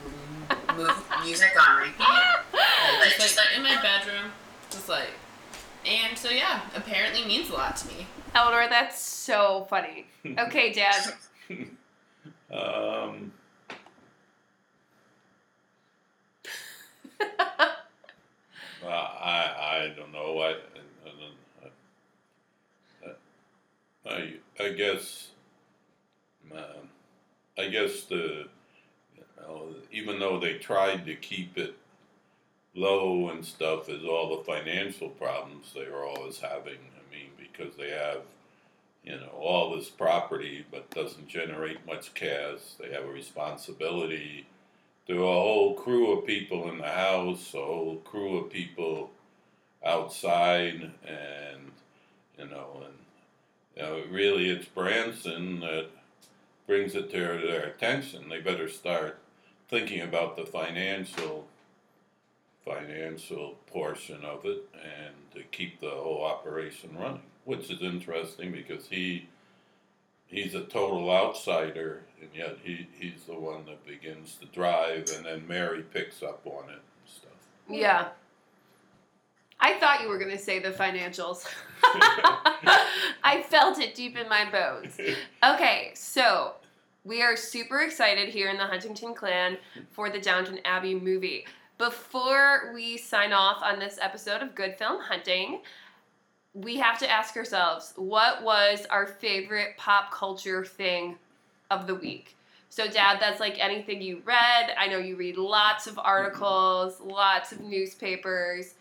m- 0.51 0.77
move 0.77 1.05
music 1.25 1.51
on 1.68 1.83
repeat. 1.83 2.07
Like, 3.01 3.16
just 3.16 3.37
like 3.37 3.57
in 3.57 3.62
my 3.62 3.81
bedroom, 3.81 4.33
just 4.71 4.88
like. 4.88 5.09
And 5.87 6.16
so 6.18 6.31
yeah, 6.31 6.61
apparently 6.77 7.25
means 7.25 7.49
a 7.51 7.55
lot 7.55 7.77
to 7.79 7.88
me. 7.88 8.07
Eleanor, 8.35 8.66
that's 8.68 9.01
so 9.01 9.66
funny. 9.71 10.07
Okay, 10.27 10.73
Dad. 10.73 11.14
Um, 12.51 13.33
uh, 18.85 18.87
I 18.87 19.87
I 19.87 19.95
don't 19.97 20.12
know. 20.12 20.38
I 20.40 20.55
I, 24.07 24.11
I, 24.11 24.35
I 24.64 24.68
guess 24.73 25.29
um, 26.55 26.88
I 27.58 27.68
guess 27.68 28.04
the 28.04 28.46
you 29.16 29.24
know, 29.40 29.68
even 29.90 30.18
though 30.18 30.38
they 30.38 30.54
tried 30.54 31.06
to 31.06 31.14
keep 31.14 31.58
it 31.58 31.74
low 32.74 33.28
and 33.28 33.44
stuff, 33.44 33.88
is 33.88 34.04
all 34.04 34.36
the 34.36 34.44
financial 34.44 35.08
problems 35.08 35.72
they 35.74 35.88
were 35.90 36.04
always 36.04 36.38
having. 36.38 36.78
I 36.78 37.14
mean, 37.14 37.30
because 37.38 37.76
they 37.76 37.90
have 37.90 38.22
you 39.04 39.16
know, 39.16 39.32
all 39.38 39.74
this 39.74 39.88
property 39.88 40.64
but 40.70 40.90
doesn't 40.90 41.28
generate 41.28 41.86
much 41.86 42.14
cash. 42.14 42.60
They 42.78 42.92
have 42.92 43.04
a 43.04 43.12
responsibility 43.12 44.46
to 45.08 45.24
a 45.24 45.32
whole 45.32 45.74
crew 45.74 46.12
of 46.12 46.26
people 46.26 46.70
in 46.70 46.78
the 46.78 46.88
house, 46.88 47.52
a 47.54 47.58
whole 47.58 47.96
crew 48.04 48.38
of 48.38 48.50
people 48.50 49.10
outside, 49.84 50.92
and 51.04 51.72
you 52.38 52.48
know, 52.48 52.84
and 52.84 52.94
you 53.76 53.82
know, 53.82 54.04
really 54.10 54.48
it's 54.48 54.66
Branson 54.66 55.60
that 55.60 55.88
brings 56.72 56.94
it 56.94 57.11
to 57.11 57.18
their 57.18 57.64
attention. 57.64 58.30
They 58.30 58.40
better 58.40 58.66
start 58.68 59.18
thinking 59.68 60.00
about 60.00 60.37
the 60.37 60.46
financial 60.46 61.46
financial 62.64 63.56
portion 63.66 64.24
of 64.24 64.46
it 64.46 64.64
and 64.74 65.14
to 65.35 65.42
keep 65.50 65.80
the 65.80 65.90
whole 65.90 66.24
operation 66.24 66.96
running 66.96 67.20
which 67.44 67.70
is 67.70 67.82
interesting 67.82 68.52
because 68.52 68.87
he 68.87 69.26
he's 70.26 70.54
a 70.54 70.62
total 70.62 71.11
outsider, 71.11 72.04
and 72.20 72.30
yet 72.35 72.56
he, 72.62 72.87
he's 72.98 73.24
the 73.26 73.35
one 73.35 73.66
that 73.66 73.85
begins 73.87 74.37
to 74.37 74.46
drive, 74.46 75.11
and 75.14 75.26
then 75.26 75.46
Mary 75.46 75.82
picks 75.82 76.22
up 76.22 76.40
on 76.46 76.70
it 76.70 76.76
and 76.76 77.06
stuff. 77.06 77.32
Yeah. 77.68 78.08
I 79.61 79.74
thought 79.74 80.02
you 80.02 80.08
were 80.08 80.18
going 80.18 80.30
to 80.30 80.42
say 80.42 80.58
the 80.58 80.70
financials. 80.70 81.46
I 83.22 83.44
felt 83.48 83.78
it 83.78 83.94
deep 83.94 84.16
in 84.16 84.28
my 84.28 84.50
bones. 84.50 84.98
Okay, 85.44 85.90
so 85.94 86.54
we 87.04 87.20
are 87.22 87.36
super 87.36 87.80
excited 87.80 88.28
here 88.28 88.48
in 88.48 88.56
the 88.56 88.66
Huntington 88.66 89.14
Clan 89.14 89.58
for 89.90 90.08
the 90.08 90.20
Downton 90.20 90.60
Abbey 90.64 90.94
movie. 90.94 91.46
Before 91.78 92.72
we 92.72 92.96
sign 92.96 93.32
off 93.32 93.60
on 93.62 93.80
this 93.80 93.98
episode 94.00 94.40
of 94.40 94.54
Good 94.54 94.78
Film 94.78 95.00
Hunting, 95.00 95.62
we 96.54 96.76
have 96.76 96.98
to 97.00 97.10
ask 97.10 97.36
ourselves 97.36 97.92
what 97.96 98.44
was 98.44 98.86
our 98.88 99.06
favorite 99.06 99.76
pop 99.76 100.12
culture 100.12 100.64
thing 100.64 101.16
of 101.70 101.88
the 101.88 101.94
week? 101.94 102.36
So, 102.68 102.86
Dad, 102.86 103.18
that's 103.20 103.40
like 103.40 103.58
anything 103.58 104.00
you 104.00 104.22
read. 104.24 104.70
I 104.78 104.86
know 104.86 104.98
you 104.98 105.16
read 105.16 105.36
lots 105.36 105.86
of 105.86 105.98
articles, 105.98 107.00
lots 107.00 107.52
of 107.52 107.60
newspapers, 107.60 108.74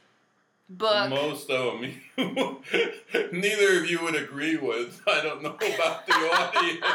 book. 0.78 1.10
Most 1.10 1.50
of 1.50 1.82
them, 1.82 1.94
neither 3.32 3.80
of 3.80 3.90
you 3.90 4.02
would 4.04 4.16
agree 4.16 4.58
with. 4.58 5.02
I 5.08 5.22
don't 5.22 5.44
know 5.44 5.56
about 5.56 6.08
the 6.08 6.14
audience. 6.14 6.86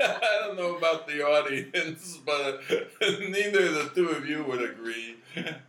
I 0.00 0.38
don't 0.42 0.56
know 0.56 0.76
about 0.76 1.06
the 1.06 1.22
audience, 1.24 2.18
but 2.24 2.62
neither 3.00 3.66
of 3.66 3.74
the 3.74 3.90
two 3.94 4.08
of 4.08 4.28
you 4.28 4.44
would 4.44 4.62
agree. 4.62 5.16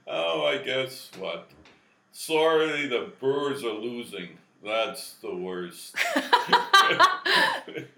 Oh, 0.07 0.45
I 0.45 0.57
guess 0.57 1.09
what? 1.17 1.49
Sorry, 2.11 2.87
the 2.87 3.11
Brewers 3.19 3.63
are 3.63 3.73
losing. 3.73 4.37
That's 4.63 5.13
the 5.21 5.35
worst. 5.35 5.95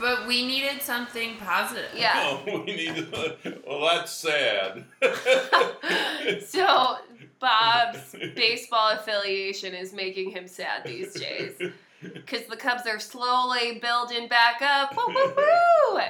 But 0.00 0.26
we 0.26 0.46
needed 0.46 0.80
something 0.80 1.36
positive. 1.36 1.90
Yeah. 1.94 2.12
Oh, 2.14 2.62
we 2.66 2.74
need. 2.74 3.06
Well, 3.66 3.82
that's 3.82 4.10
sad. 4.10 4.84
so, 6.46 6.96
Bob's 7.40 8.14
baseball 8.36 8.90
affiliation 8.90 9.74
is 9.74 9.92
making 9.92 10.30
him 10.30 10.46
sad 10.46 10.84
these 10.84 11.12
days. 11.14 11.52
Because 12.02 12.46
the 12.46 12.56
Cubs 12.56 12.86
are 12.86 12.98
slowly 12.98 13.78
building 13.78 14.26
back 14.26 14.62
up. 14.62 14.96
Woo, 14.96 15.14
woo, 15.14 15.34
woo! 15.36 16.00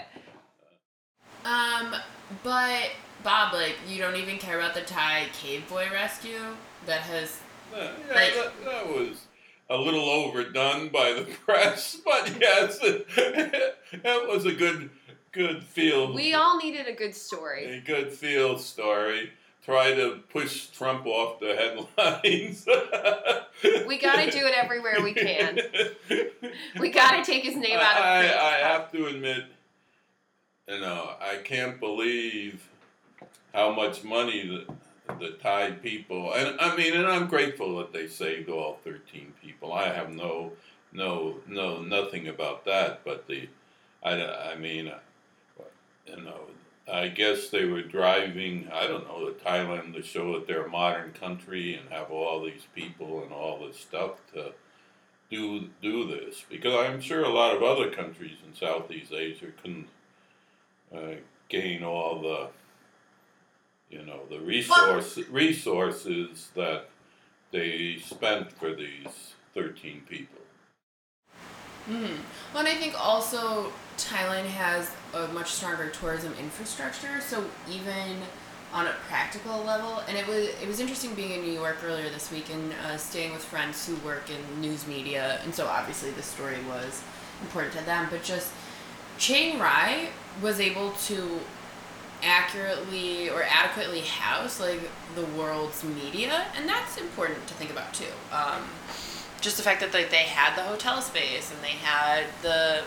Um, 1.45 1.97
but 2.45 2.91
Bob, 3.25 3.53
like, 3.55 3.75
you 3.89 3.99
don't 4.01 4.15
even 4.15 4.39
care 4.39 4.57
about 4.59 4.75
the 4.75 4.83
Thai 4.83 5.27
cave 5.33 5.69
boy 5.69 5.89
rescue 5.93 6.39
that 6.87 7.01
has. 7.01 7.41
Yeah, 7.77 7.91
Like- 8.15 8.35
that, 8.35 8.53
that 8.65 8.87
was 8.89 9.27
a 9.69 9.77
little 9.77 10.09
overdone 10.09 10.91
by 10.91 11.13
the 11.13 11.23
press, 11.45 11.97
but 12.05 12.37
yes, 12.41 12.79
that 12.79 13.75
was 14.29 14.47
a 14.47 14.53
good, 14.53 14.91
good 15.33 15.63
feel. 15.65 16.13
We 16.15 16.35
all 16.35 16.57
needed 16.57 16.87
a 16.87 16.93
good 16.93 17.17
story. 17.17 17.79
a 17.79 17.81
good 17.81 18.13
feel 18.13 18.59
story. 18.59 19.31
Try 19.65 19.95
to 19.95 20.21
push 20.33 20.67
Trump 20.69 21.07
off 21.07 21.41
the 21.41 21.55
headlines. 21.55 22.67
We 23.87 23.99
gotta 23.99 24.31
do 24.31 24.39
it 24.39 24.55
everywhere 24.57 25.03
we 25.03 25.13
can. 25.13 25.59
We 26.79 26.89
gotta 26.89 27.23
take 27.23 27.45
his 27.45 27.57
name 27.57 27.79
out 27.79 27.99
of 27.99 28.03
I. 28.03 28.21
I 28.21 28.53
have 28.67 28.91
to 28.93 29.07
admit, 29.07 29.45
you 30.67 30.81
know, 30.81 31.11
I 31.21 31.37
can't 31.45 31.79
believe 31.79 32.67
how 33.53 33.71
much 33.75 34.03
money 34.03 34.47
the 34.47 34.73
the 35.19 35.31
Thai 35.33 35.73
people, 35.73 36.33
and 36.33 36.59
I 36.61 36.77
mean, 36.77 36.95
and 36.95 37.07
I'm 37.07 37.27
grateful 37.27 37.79
that 37.79 37.93
they 37.93 38.07
saved 38.07 38.49
all 38.49 38.79
13 38.85 39.33
people. 39.43 39.73
I 39.73 39.89
have 39.89 40.11
no, 40.11 40.53
no, 40.93 41.37
no, 41.47 41.83
nothing 41.83 42.29
about 42.29 42.65
that. 42.65 43.05
But 43.05 43.27
the, 43.27 43.49
I, 44.03 44.53
I 44.53 44.57
mean, 44.57 44.93
you 46.07 46.23
know, 46.23 46.41
I 46.93 47.09
guess 47.09 47.51
they 47.51 47.67
were 47.67 47.83
driving, 47.83 48.69
I 48.73 48.87
don't 48.87 49.07
know, 49.07 49.29
to 49.29 49.45
Thailand 49.45 49.95
to 49.95 50.03
show 50.03 50.33
that 50.35 50.47
they're 50.47 50.67
a 50.67 50.71
modern 50.71 51.13
country 51.13 51.75
and 51.75 51.89
have 51.91 52.11
all 52.11 52.43
these 52.43 52.67
people 52.75 53.23
and 53.23 53.33
all 53.33 53.65
this 53.65 53.79
stuff 53.79 54.13
to 54.35 54.53
do 55.31 55.69
do 55.81 56.07
this 56.09 56.45
because 56.51 56.75
I'm 56.75 57.01
sure 57.01 57.23
a 57.23 57.29
lot 57.29 57.55
of 57.55 57.63
other 57.63 57.91
countries 57.91 58.39
in 58.45 58.55
Southeast 58.55 59.13
Asia 59.13 59.47
couldn't 59.63 59.87
uh, 60.95 61.21
gain 61.49 61.85
all 61.85 62.21
the 62.21 62.49
you 63.89 64.05
know 64.05 64.21
the 64.29 64.41
resource 64.41 65.19
resources 65.31 66.49
that 66.57 66.89
they 67.53 67.99
spent 68.05 68.53
for 68.53 68.75
these 68.75 69.35
thirteen 69.55 70.03
people. 70.09 70.43
Hmm. 71.87 72.17
Well, 72.53 72.67
and 72.67 72.69
I 72.69 72.75
think 72.75 72.95
also 72.99 73.73
Thailand 74.07 74.47
has 74.47 74.91
a 75.15 75.29
much 75.29 75.53
stronger 75.53 75.89
tourism 75.91 76.35
infrastructure, 76.39 77.21
so 77.21 77.45
even 77.69 78.19
on 78.73 78.87
a 78.87 78.93
practical 79.09 79.65
level, 79.65 80.03
and 80.09 80.17
it 80.17 80.27
was 80.27 80.49
it 80.63 80.69
was 80.69 80.79
interesting 80.79 81.15
being 81.15 81.33
in 81.33 81.43
New 81.43 81.53
York 81.53 81.79
earlier 81.85 82.09
this 82.09 82.31
week 82.31 82.51
and 82.53 82.73
uh, 82.87 82.97
staying 82.97 83.33
with 83.33 83.45
friends 83.45 83.87
who 83.87 83.97
work 84.07 84.31
in 84.31 84.61
news 84.61 84.87
media, 84.87 85.41
and 85.45 85.55
so 85.55 85.67
obviously 85.67 86.11
the 86.13 86.23
story 86.23 86.59
was 86.69 87.03
important 87.43 87.73
to 87.75 87.85
them, 87.85 88.07
but 88.11 88.23
just 88.23 88.53
Chiang 89.19 89.59
Rai 89.59 90.11
was 90.41 90.61
able 90.61 90.93
to 91.07 91.41
accurately 92.23 93.31
or 93.31 93.43
adequately 93.43 94.01
house 94.01 94.61
like 94.61 94.81
the 95.15 95.25
world's 95.37 95.83
media, 95.83 96.47
and 96.57 96.69
that's 96.69 96.97
important 96.97 97.47
to 97.49 97.55
think 97.55 97.71
about 97.71 97.93
too. 97.93 98.13
Um, 98.33 98.63
just 99.41 99.57
the 99.57 99.63
fact 99.63 99.81
that 99.81 99.93
like, 99.95 100.11
they 100.11 100.25
had 100.25 100.57
the 100.57 100.63
hotel 100.63 101.01
space 101.01 101.51
and 101.51 101.63
they 101.63 101.77
had 101.83 102.27
the 102.43 102.83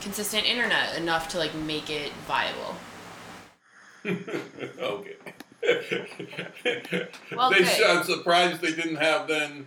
consistent 0.00 0.46
internet 0.46 0.96
enough 0.96 1.28
to 1.30 1.38
like 1.38 1.54
make 1.54 1.90
it 1.90 2.12
viable. 2.26 2.76
okay. 4.80 5.16
Well, 7.36 7.50
they 7.50 7.58
good. 7.58 7.66
sh- 7.66 7.82
I'm 7.86 8.04
surprised 8.04 8.60
they 8.60 8.72
didn't 8.72 8.96
have 8.96 9.28
then. 9.28 9.66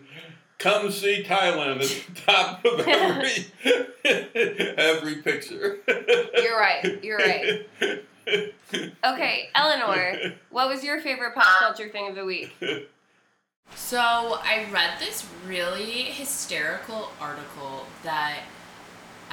Come 0.57 0.91
see 0.91 1.23
Thailand 1.27 1.81
at 1.81 2.13
the 2.13 2.21
top 2.21 2.63
of 2.65 2.79
every 2.87 3.47
every 4.77 5.15
picture. 5.23 5.79
You're 5.87 6.59
right. 6.59 7.03
You're 7.03 7.17
right. 7.17 7.65
Okay, 9.03 9.49
Eleanor, 9.55 10.35
what 10.51 10.69
was 10.69 10.83
your 10.83 11.01
favorite 11.01 11.33
pop 11.33 11.59
culture 11.59 11.89
thing 11.89 12.09
of 12.09 12.15
the 12.15 12.25
week? 12.25 12.55
So 13.75 13.99
I 13.99 14.67
read 14.71 14.99
this 14.99 15.25
really 15.47 16.03
hysterical 16.03 17.09
article 17.19 17.87
that 18.03 18.41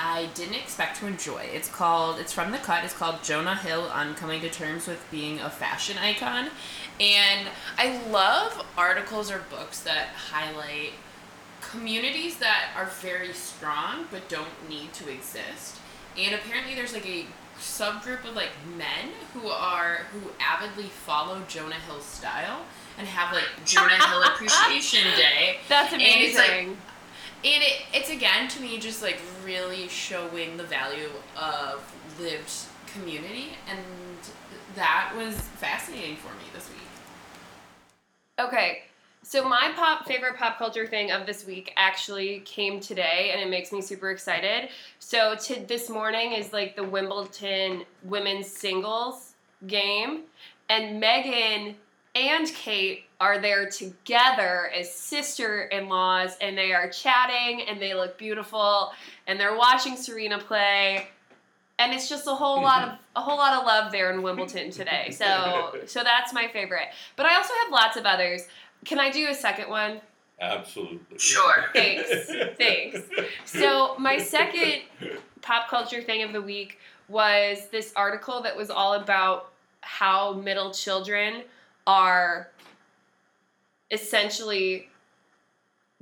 I 0.01 0.29
didn't 0.35 0.55
expect 0.55 0.99
to 1.01 1.07
enjoy. 1.09 1.43
It's 1.53 1.69
called, 1.69 2.19
it's 2.21 2.33
from 2.33 2.53
The 2.53 2.59
Cut, 2.59 2.85
it's 2.85 2.95
called 2.95 3.23
Jonah 3.25 3.57
Hill 3.57 3.83
on 3.93 4.15
Coming 4.15 4.41
to 4.43 4.49
Terms 4.51 4.87
with 4.87 5.05
Being 5.11 5.41
a 5.41 5.51
Fashion 5.51 5.99
Icon. 5.99 6.51
And 7.01 7.49
I 7.77 8.01
love 8.09 8.65
articles 8.77 9.31
or 9.31 9.43
books 9.51 9.81
that 9.81 10.09
highlight 10.31 10.93
communities 11.61 12.39
that 12.39 12.71
are 12.77 12.87
very 12.87 13.33
strong 13.33 14.07
but 14.11 14.29
don't 14.29 14.69
need 14.69 14.93
to 14.95 15.09
exist. 15.11 15.77
And 16.17 16.35
apparently 16.35 16.75
there's 16.75 16.93
like 16.93 17.07
a 17.07 17.27
subgroup 17.59 18.25
of 18.29 18.37
like 18.37 18.51
men 18.77 19.11
who 19.35 19.49
are 19.49 20.03
who 20.13 20.31
avidly 20.41 20.85
follow 20.85 21.43
Jonah 21.49 21.75
Hill's 21.87 22.05
style 22.05 22.61
and 22.97 23.07
have 23.07 23.35
like 23.35 23.47
Jonah 23.65 23.97
Hill 24.07 24.23
Appreciation 24.33 25.05
Day. 25.17 25.57
That's 25.69 25.93
And 25.93 26.01
it's 26.03 26.37
like- 26.39 26.49
amazing. 26.51 26.77
It, 27.45 27.83
it's 27.95 28.11
again 28.11 28.49
to 28.49 28.61
me 28.61 28.79
just 28.79 29.01
like 29.01 29.21
really 29.45 29.89
showing 29.89 30.57
the 30.57 30.65
value 30.65 31.09
of 31.37 31.81
lived 32.21 32.51
community, 32.93 33.51
and 33.71 33.79
that 34.75 35.13
was 35.17 35.37
fascinating 35.37 36.17
for 36.17 36.33
me 36.35 36.45
this 36.53 36.69
week. 36.69 36.79
Okay, 38.41 38.83
so 39.23 39.49
my 39.49 39.73
pop 39.77 40.07
favorite 40.07 40.37
pop 40.37 40.59
culture 40.59 40.87
thing 40.87 41.13
of 41.13 41.27
this 41.27 41.47
week 41.47 41.73
actually 41.77 42.41
came 42.41 42.81
today, 42.81 43.31
and 43.33 43.41
it 43.41 43.49
makes 43.49 43.71
me 43.73 43.83
super 43.83 44.11
excited. 44.11 44.71
So 44.99 45.37
to 45.37 45.61
this 45.61 45.89
morning 45.89 46.33
is 46.33 46.53
like 46.53 46.75
the 46.75 46.85
Wimbledon 46.85 47.85
women's 48.03 48.49
singles 48.49 49.35
game, 49.67 50.23
and 50.69 51.01
Meghan 51.01 51.75
and 52.15 52.47
Kate 52.55 53.05
are 53.21 53.39
there 53.39 53.69
together 53.69 54.71
as 54.77 54.93
sister-in-laws, 54.93 56.37
and 56.41 56.57
they 56.57 56.73
are 56.73 56.89
chatting, 56.89 57.63
and 57.69 57.81
they 57.81 57.95
look 57.95 58.17
beautiful, 58.17 58.93
and 59.27 59.39
they're 59.39 59.57
watching 59.57 59.97
Serena 59.97 60.39
play. 60.39 61.09
And 61.81 61.93
it's 61.93 62.09
just 62.09 62.27
a 62.27 62.35
whole 62.35 62.57
mm-hmm. 62.57 62.65
lot 62.65 62.89
of 62.89 62.99
a 63.15 63.21
whole 63.21 63.37
lot 63.37 63.55
of 63.55 63.65
love 63.65 63.93
there 63.93 64.13
in 64.13 64.23
Wimbledon 64.23 64.71
today. 64.71 65.11
So 65.11 65.77
so 65.87 66.03
that's 66.03 66.33
my 66.33 66.49
favorite. 66.49 66.89
But 67.15 67.27
I 67.27 67.37
also 67.37 67.55
have 67.63 67.73
lots 67.73 67.97
of 67.97 68.05
others. 68.05 68.49
Can 68.85 68.99
I 68.99 69.11
do 69.11 69.29
a 69.29 69.35
second 69.35 69.69
one? 69.69 70.01
Absolutely. 70.41 71.19
Sure. 71.19 71.67
Thanks. 71.73 72.31
Thanks. 72.59 73.01
So, 73.45 73.97
my 73.99 74.19
second 74.19 74.83
pop 75.43 75.69
culture 75.69 76.01
thing 76.01 76.23
of 76.23 76.33
the 76.33 76.41
week 76.41 76.79
was 77.09 77.69
this 77.73 77.93
article 77.97 78.43
that 78.43 78.57
was 78.57 78.71
all 78.71 78.95
about 78.95 79.51
how 79.81 80.35
middle 80.35 80.71
children 80.71 81.43
are 81.89 82.51
essentially 83.91 84.91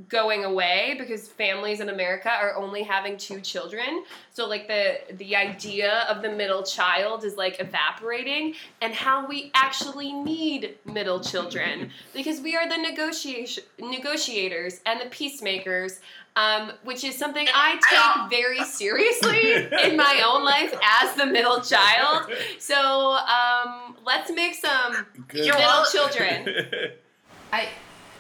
going 0.09 0.44
away 0.44 0.94
because 0.99 1.27
families 1.27 1.81
in 1.81 1.88
America 1.88 2.29
are 2.29 2.55
only 2.57 2.83
having 2.83 3.16
two 3.16 3.40
children. 3.40 4.05
So 4.31 4.46
like 4.46 4.68
the 4.68 4.99
the 5.14 5.35
idea 5.35 6.05
of 6.11 6.20
the 6.20 6.29
middle 6.29 6.62
child 6.62 7.25
is 7.25 7.37
like 7.37 7.61
evaporating 7.61 8.55
and 8.83 8.92
how 8.92 9.27
we 9.27 9.51
actually 9.55 10.12
need 10.12 10.77
middle 10.85 11.20
children 11.20 11.90
because 12.14 12.40
we 12.42 12.55
are 12.55 12.68
the 12.68 12.77
negotiation 12.77 13.64
negotiators 13.79 14.81
and 14.85 15.01
the 15.01 15.07
peacemakers 15.07 16.01
um, 16.37 16.72
which 16.85 17.03
is 17.03 17.16
something 17.16 17.46
I 17.53 17.81
take 17.90 18.31
very 18.31 18.62
seriously 18.64 19.55
in 19.85 19.96
my 19.96 20.22
own 20.25 20.44
life 20.44 20.72
as 21.01 21.14
the 21.16 21.27
middle 21.27 21.61
child. 21.61 22.31
So 22.59 22.75
um, 23.14 23.96
let's 24.05 24.31
make 24.31 24.55
some 24.55 25.07
Good. 25.29 25.46
You're 25.46 25.55
middle 25.55 25.70
all- 25.70 25.87
children. 25.87 26.49
I 27.53 27.68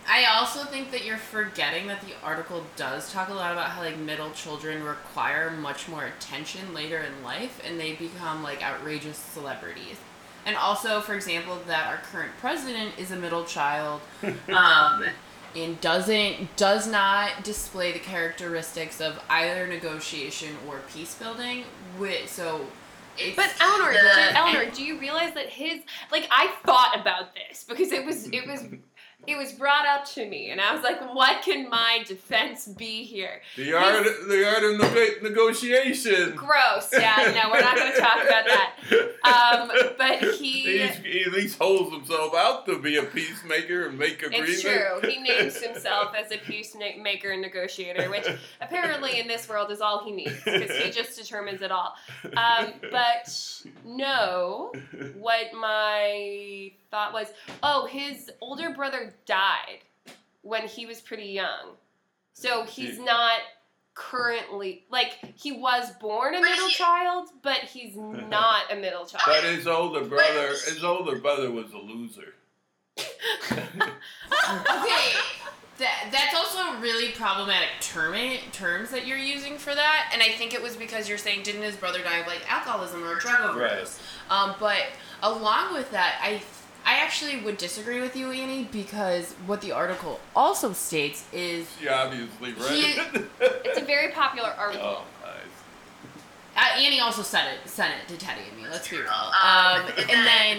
I 0.08 0.24
also 0.36 0.60
think 0.64 0.92
that 0.92 1.04
you're 1.04 1.16
forgetting 1.16 1.88
that 1.88 2.00
the 2.00 2.12
article 2.22 2.64
does 2.76 3.12
talk 3.12 3.28
a 3.28 3.34
lot 3.34 3.52
about 3.52 3.70
how 3.70 3.82
like 3.82 3.98
middle 3.98 4.30
children 4.30 4.84
require 4.84 5.50
much 5.50 5.88
more 5.88 6.04
attention 6.04 6.72
later 6.72 6.98
in 7.00 7.24
life 7.24 7.60
and 7.66 7.78
they 7.78 7.94
become 7.94 8.42
like 8.42 8.62
outrageous 8.62 9.18
celebrities. 9.18 9.96
And 10.46 10.54
also, 10.56 11.00
for 11.00 11.14
example, 11.14 11.58
that 11.66 11.88
our 11.88 11.96
current 12.12 12.30
president 12.40 12.92
is 12.98 13.10
a 13.10 13.16
middle 13.16 13.44
child, 13.44 14.00
um, 14.48 15.04
and 15.54 15.80
doesn't 15.80 16.56
does 16.56 16.86
not 16.86 17.44
display 17.44 17.92
the 17.92 17.98
characteristics 17.98 19.00
of 19.00 19.20
either 19.30 19.66
negotiation 19.66 20.56
or 20.68 20.80
peace 20.92 21.14
building. 21.14 21.64
With 21.98 22.28
so, 22.30 22.66
it's, 23.18 23.36
But 23.36 23.52
Eleanor, 23.60 23.92
The- 23.92 24.36
Eleanor, 24.36 24.70
do 24.70 24.82
you 24.84 24.98
realize 24.98 25.34
that 25.34 25.48
his 25.48 25.80
like 26.10 26.28
I 26.30 26.48
thought 26.64 26.98
about 27.00 27.34
this 27.34 27.64
because 27.64 27.92
it 27.92 28.04
was 28.04 28.26
it 28.28 28.46
was 28.46 28.64
it 29.26 29.36
was 29.36 29.52
brought 29.52 29.86
up 29.86 30.04
to 30.14 30.28
me 30.28 30.50
and 30.50 30.60
I 30.60 30.74
was 30.74 30.82
like, 30.82 31.14
what 31.14 31.42
can 31.42 31.68
my 31.68 32.04
defense 32.06 32.66
be 32.66 33.04
here? 33.04 33.40
The 33.56 33.74
art, 33.74 34.06
the 34.28 34.48
art 34.48 34.64
of 34.64 34.80
neg- 34.80 35.22
negotiation. 35.22 36.34
Gross. 36.36 36.90
Yeah, 36.92 37.32
no, 37.34 37.50
we're 37.50 37.60
not 37.60 37.76
going 37.76 37.92
to 37.92 37.98
talk 37.98 38.16
about 38.24 38.44
that. 38.46 38.72
Um, 39.22 39.70
but 39.98 40.34
he. 40.34 40.56
He's, 40.86 40.96
he 40.96 41.22
at 41.22 41.32
least 41.32 41.58
holds 41.58 41.92
himself 41.92 42.34
out 42.34 42.66
to 42.66 42.78
be 42.78 42.96
a 42.96 43.02
peacemaker 43.02 43.86
and 43.86 43.98
make 43.98 44.22
agreements. 44.22 44.52
It's 44.52 44.62
true. 44.62 45.00
He 45.08 45.18
names 45.22 45.60
himself 45.62 46.12
as 46.14 46.32
a 46.32 46.38
peacemaker 46.38 47.30
and 47.30 47.42
negotiator, 47.42 48.08
which 48.10 48.26
apparently 48.60 49.20
in 49.20 49.28
this 49.28 49.48
world 49.48 49.70
is 49.70 49.80
all 49.80 50.04
he 50.04 50.12
needs 50.12 50.42
because 50.44 50.70
he 50.70 50.90
just 50.90 51.16
determines 51.18 51.62
it 51.62 51.70
all. 51.70 51.94
Um, 52.36 52.74
but 52.90 53.62
no, 53.84 54.72
what 55.18 55.52
my 55.54 56.72
thought 56.96 57.12
was 57.12 57.28
oh, 57.62 57.86
his 57.86 58.30
older 58.40 58.70
brother 58.70 59.12
died 59.26 59.80
when 60.40 60.66
he 60.66 60.86
was 60.86 61.00
pretty 61.02 61.26
young. 61.26 61.76
So 62.32 62.64
he's 62.64 62.96
Yeah. 62.96 63.04
not 63.04 63.40
currently, 63.92 64.84
like, 64.90 65.18
he 65.34 65.52
was 65.52 65.90
born 66.00 66.34
a 66.34 66.40
middle 66.40 66.68
child, 66.68 67.28
but 67.42 67.58
he's 67.58 67.94
not 68.30 68.72
a 68.72 68.76
middle 68.76 69.04
child. 69.04 69.24
But 69.26 69.44
his 69.44 69.66
older 69.66 70.04
brother, 70.04 70.48
his 70.48 70.82
older 70.82 71.16
brother 71.16 71.50
was 71.50 71.70
a 71.72 71.78
loser. 71.78 72.34
okay. 73.52 73.82
That, 75.78 76.08
that's 76.10 76.34
also 76.34 76.80
really 76.80 77.12
problematic 77.12 77.68
term, 77.82 78.14
terms 78.52 78.90
that 78.90 79.06
you're 79.06 79.18
using 79.18 79.58
for 79.58 79.74
that, 79.74 80.10
and 80.14 80.22
I 80.22 80.30
think 80.30 80.54
it 80.54 80.62
was 80.62 80.74
because 80.74 81.06
you're 81.06 81.18
saying 81.18 81.42
didn't 81.42 81.60
his 81.60 81.76
brother 81.76 82.02
die 82.02 82.20
of 82.20 82.26
like 82.26 82.50
alcoholism 82.50 83.04
or 83.04 83.16
drug 83.16 83.50
overdose? 83.50 84.00
Um, 84.30 84.54
but 84.58 84.84
along 85.22 85.74
with 85.74 85.90
that, 85.90 86.18
I 86.22 86.40
I 86.86 86.98
actually 86.98 87.38
would 87.40 87.58
disagree 87.58 88.00
with 88.00 88.14
you, 88.16 88.30
Annie, 88.30 88.68
because 88.70 89.32
what 89.46 89.60
the 89.60 89.72
article 89.72 90.20
also 90.36 90.72
states 90.72 91.24
is 91.32 91.66
She 91.80 91.88
obviously 91.88 92.52
read 92.52 92.70
He- 92.70 92.92
it. 93.18 93.24
It's 93.64 93.78
a 93.80 93.84
very 93.84 94.12
popular 94.12 94.50
article. 94.56 95.02
oh, 95.02 95.04
nice. 95.24 95.42
Uh, 96.56 96.78
Annie 96.80 97.00
also 97.00 97.22
said 97.22 97.52
it, 97.52 97.68
sent 97.68 97.92
it 97.92 98.08
to 98.08 98.16
Teddy 98.16 98.42
and 98.48 98.56
me. 98.62 98.68
Let's 98.70 98.88
be 98.88 98.98
real. 98.98 99.08
Um, 99.08 99.26
Um, 99.32 99.80
and 99.88 99.98
and 99.98 100.08
then- 100.10 100.24
then, 100.24 100.58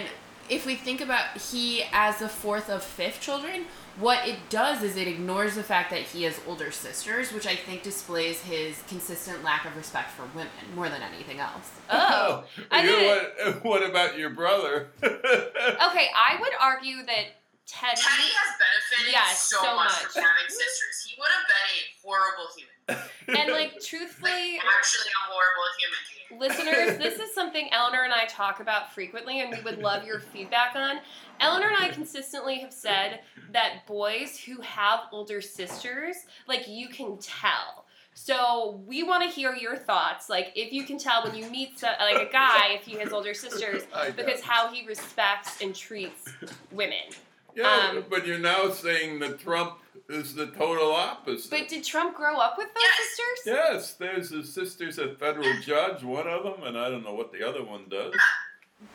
if 0.50 0.64
we 0.66 0.76
think 0.76 1.00
about 1.00 1.36
he 1.38 1.84
as 1.92 2.18
the 2.18 2.28
fourth 2.28 2.68
of 2.70 2.82
fifth 2.84 3.20
children, 3.20 3.64
what 3.98 4.26
it 4.28 4.36
does 4.50 4.82
is 4.82 4.96
it 4.96 5.08
ignores 5.08 5.54
the 5.54 5.62
fact 5.62 5.90
that 5.90 6.02
he 6.02 6.22
has 6.24 6.40
older 6.46 6.70
sisters, 6.70 7.32
which 7.32 7.46
I 7.46 7.56
think 7.56 7.82
displays 7.82 8.40
his 8.42 8.82
consistent 8.88 9.42
lack 9.44 9.64
of 9.64 9.76
respect 9.76 10.10
for 10.12 10.22
women 10.34 10.52
more 10.74 10.88
than 10.88 11.02
anything 11.02 11.38
else. 11.40 11.70
Oh. 11.90 12.44
I 12.70 12.82
you, 12.82 12.88
didn't- 12.88 13.54
what, 13.62 13.64
what 13.82 13.82
about 13.90 14.18
your 14.18 14.30
brother? 14.30 14.90
Okay, 15.02 16.06
I 16.14 16.36
would 16.40 16.52
argue 16.60 17.04
that 17.06 17.38
Teddy. 17.66 18.00
Teddy 18.00 18.32
has 18.32 18.50
benefited 18.56 19.12
Yes, 19.12 19.40
so, 19.44 19.56
so 19.60 19.76
much, 19.76 19.92
much. 19.92 20.12
from 20.12 20.22
having 20.24 20.48
sisters. 20.48 20.96
He 21.04 21.14
would 21.20 21.28
have 21.28 21.44
been 21.44 21.68
a 21.68 21.78
horrible 22.00 22.48
human. 22.56 22.72
And 22.88 23.52
like 23.52 23.72
Like, 23.74 23.82
truthfully, 23.84 24.58
actually 24.58 25.10
a 25.10 25.30
horrible 25.30 25.68
human 25.78 25.98
being. 26.28 26.40
listeners, 26.40 26.98
this 27.02 27.18
is 27.20 27.34
something 27.34 27.68
Eleanor 27.72 28.04
and 28.04 28.12
I 28.12 28.24
talk 28.26 28.60
about 28.60 28.92
frequently, 28.92 29.40
and 29.40 29.50
we 29.54 29.62
would 29.62 29.78
love 29.78 30.04
your 30.04 30.20
feedback 30.20 30.74
on. 30.74 31.00
Eleanor 31.40 31.68
and 31.68 31.76
I 31.76 31.88
consistently 31.88 32.58
have 32.60 32.72
said 32.72 33.20
that 33.52 33.86
boys 33.86 34.38
who 34.38 34.60
have 34.62 35.00
older 35.12 35.40
sisters, 35.40 36.16
like 36.46 36.68
you 36.68 36.88
can 36.88 37.18
tell. 37.18 37.86
So 38.14 38.82
we 38.86 39.04
want 39.04 39.22
to 39.22 39.28
hear 39.28 39.54
your 39.54 39.76
thoughts. 39.76 40.28
Like 40.28 40.52
if 40.56 40.72
you 40.72 40.84
can 40.84 40.98
tell 40.98 41.22
when 41.22 41.34
you 41.36 41.48
meet 41.50 41.78
so, 41.78 41.88
like 42.00 42.28
a 42.28 42.32
guy 42.32 42.70
if 42.70 42.84
he 42.84 42.96
has 42.98 43.12
older 43.12 43.32
sisters, 43.34 43.84
because 44.16 44.40
how 44.40 44.72
he 44.72 44.86
respects 44.86 45.60
and 45.62 45.74
treats 45.74 46.28
women. 46.72 47.14
Yeah, 47.58 47.90
um, 47.96 48.04
but 48.08 48.26
you're 48.26 48.38
now 48.38 48.70
saying 48.70 49.18
that 49.20 49.38
Trump 49.40 49.78
is 50.08 50.34
the 50.34 50.46
total 50.46 50.92
opposite. 50.92 51.50
But 51.50 51.68
did 51.68 51.84
Trump 51.84 52.16
grow 52.16 52.36
up 52.38 52.56
with 52.56 52.68
those 52.68 52.82
Yes. 52.82 53.08
sisters? 53.08 53.38
yes, 53.46 53.92
there's 53.94 54.30
his 54.30 54.52
sister's 54.52 54.98
a 54.98 55.14
federal 55.16 55.52
judge, 55.60 56.02
one 56.02 56.26
of 56.26 56.44
them, 56.44 56.62
and 56.62 56.78
I 56.78 56.88
don't 56.88 57.04
know 57.04 57.12
what 57.14 57.32
the 57.32 57.46
other 57.46 57.62
one 57.62 57.84
does. 57.90 58.14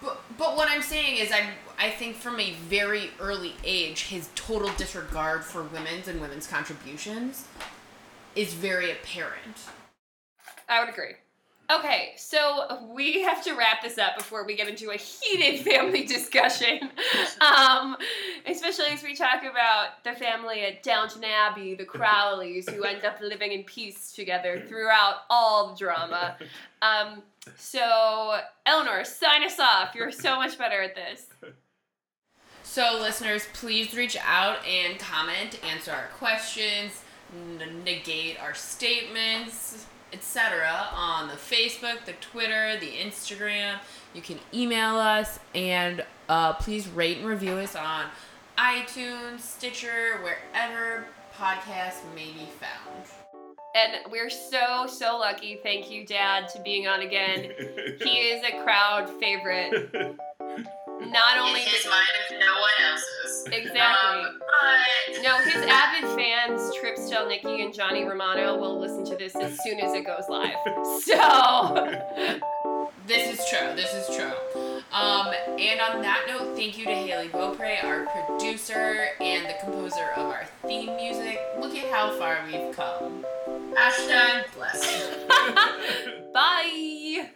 But, 0.02 0.22
but 0.38 0.56
what 0.56 0.70
I'm 0.72 0.82
saying 0.82 1.18
is, 1.18 1.32
I 1.32 1.50
I 1.78 1.90
think 1.90 2.16
from 2.16 2.40
a 2.40 2.54
very 2.54 3.12
early 3.20 3.54
age, 3.66 4.04
his 4.04 4.30
total 4.36 4.70
disregard 4.78 5.44
for 5.44 5.64
women's 5.64 6.08
and 6.08 6.22
women's 6.22 6.48
contributions 6.48 7.46
is 8.36 8.54
very 8.54 8.92
apparent. 8.92 9.58
I 10.70 10.80
would 10.80 10.90
agree. 10.90 11.16
Okay, 11.72 12.12
so 12.18 12.86
we 12.94 13.22
have 13.22 13.42
to 13.46 13.54
wrap 13.54 13.82
this 13.82 13.98
up 13.98 14.18
before 14.18 14.46
we 14.46 14.56
get 14.56 14.68
into 14.68 14.92
a 14.92 14.98
heated 14.98 15.62
family 15.66 16.04
discussion. 16.04 16.90
Um, 17.40 17.96
especially 18.46 18.88
as 18.88 19.02
we 19.02 19.16
talk 19.16 19.44
about 19.44 20.04
the 20.04 20.12
family 20.12 20.62
at 20.66 20.84
Downton 20.84 21.24
Abbey, 21.24 21.74
the 21.74 21.86
Crawleys, 21.86 22.70
who 22.70 22.84
end 22.84 23.06
up 23.06 23.20
living 23.22 23.54
in 23.54 23.64
peace 23.64 24.12
together 24.12 24.62
throughout 24.68 25.22
all 25.30 25.70
the 25.70 25.78
drama. 25.78 26.36
Um, 26.82 27.24
so, 27.58 28.40
Eleanor, 28.66 29.06
sign 29.06 29.44
us 29.44 29.60
off. 29.60 29.96
You're 29.96 30.12
so 30.12 30.36
much 30.36 30.58
better 30.58 30.82
at 30.82 30.96
this. 30.96 31.28
So, 32.64 32.98
listeners, 33.00 33.48
please 33.54 33.94
reach 33.96 34.18
out 34.26 34.58
and 34.66 35.00
comment, 35.00 35.60
answer 35.64 35.92
our 35.92 36.08
questions, 36.18 37.04
n- 37.34 37.84
negate 37.84 38.42
our 38.42 38.54
statements, 38.54 39.86
etc. 40.14 40.88
on 40.96 41.28
the 41.28 41.34
Facebook, 41.34 42.06
the 42.06 42.14
Twitter, 42.14 42.78
the 42.80 42.92
Instagram. 42.92 43.80
You 44.14 44.22
can 44.22 44.40
email 44.54 44.96
us 44.96 45.40
and 45.56 46.04
uh, 46.30 46.54
please 46.54 46.88
rate 46.88 47.18
and 47.18 47.28
review 47.28 47.54
us 47.54 47.76
on 47.76 48.06
iTunes, 48.58 49.40
Stitcher, 49.40 50.20
wherever 50.22 51.06
podcasts 51.36 52.02
may 52.16 52.32
be 52.32 52.48
found. 52.60 53.08
And 53.76 54.12
we're 54.12 54.30
so, 54.30 54.86
so 54.88 55.18
lucky. 55.18 55.60
Thank 55.64 55.90
you, 55.90 56.06
Dad, 56.06 56.48
to 56.50 56.62
being 56.62 56.88
on 56.88 57.02
again. 57.02 57.52
He 58.04 58.20
is 58.20 58.44
a 58.44 58.64
crowd 58.64 59.10
favorite. 59.20 59.92
Not 61.12 61.38
only 61.38 61.62
in 61.62 61.68
his 61.68 61.84
did- 61.84 61.90
mind, 61.90 62.08
if 62.30 62.40
no 62.40 62.54
one 62.54 62.92
else's. 62.92 63.46
Exactly. 63.48 63.80
Um, 63.82 64.40
but 64.40 65.22
No, 65.24 65.38
his 65.40 65.56
avid 65.68 66.10
fans, 66.18 66.74
Trip 66.80 66.98
Still 66.98 67.28
Nikki 67.28 67.62
and 67.62 67.74
Johnny 67.74 68.04
Romano, 68.04 68.58
will 68.58 68.80
listen 68.80 69.04
to 69.06 69.16
this 69.16 69.36
as 69.36 69.58
soon 69.64 69.80
as 69.80 69.94
it 69.94 70.06
goes 70.06 70.24
live. 70.30 70.56
So, 71.04 72.00
This 73.06 73.38
is 73.40 73.46
true. 73.50 73.76
This 73.76 73.94
is 73.94 74.16
true. 74.16 74.32
Um, 74.94 75.28
and 75.60 75.82
on 75.82 76.02
that 76.04 76.26
note, 76.28 76.56
thank 76.56 76.78
you 76.78 76.86
to 76.86 76.94
Haley 76.94 77.28
Beaupre, 77.28 77.78
our 77.84 78.06
producer 78.06 79.08
and 79.20 79.46
the 79.46 79.56
composer 79.62 80.12
of 80.16 80.28
our 80.28 80.46
theme 80.66 80.96
music. 80.96 81.38
Look 81.60 81.76
at 81.76 81.92
how 81.92 82.12
far 82.18 82.40
we've 82.46 82.74
come. 82.76 83.26
Hashtag 83.76 84.54
blessed. 84.56 85.28
bye. 86.34 87.30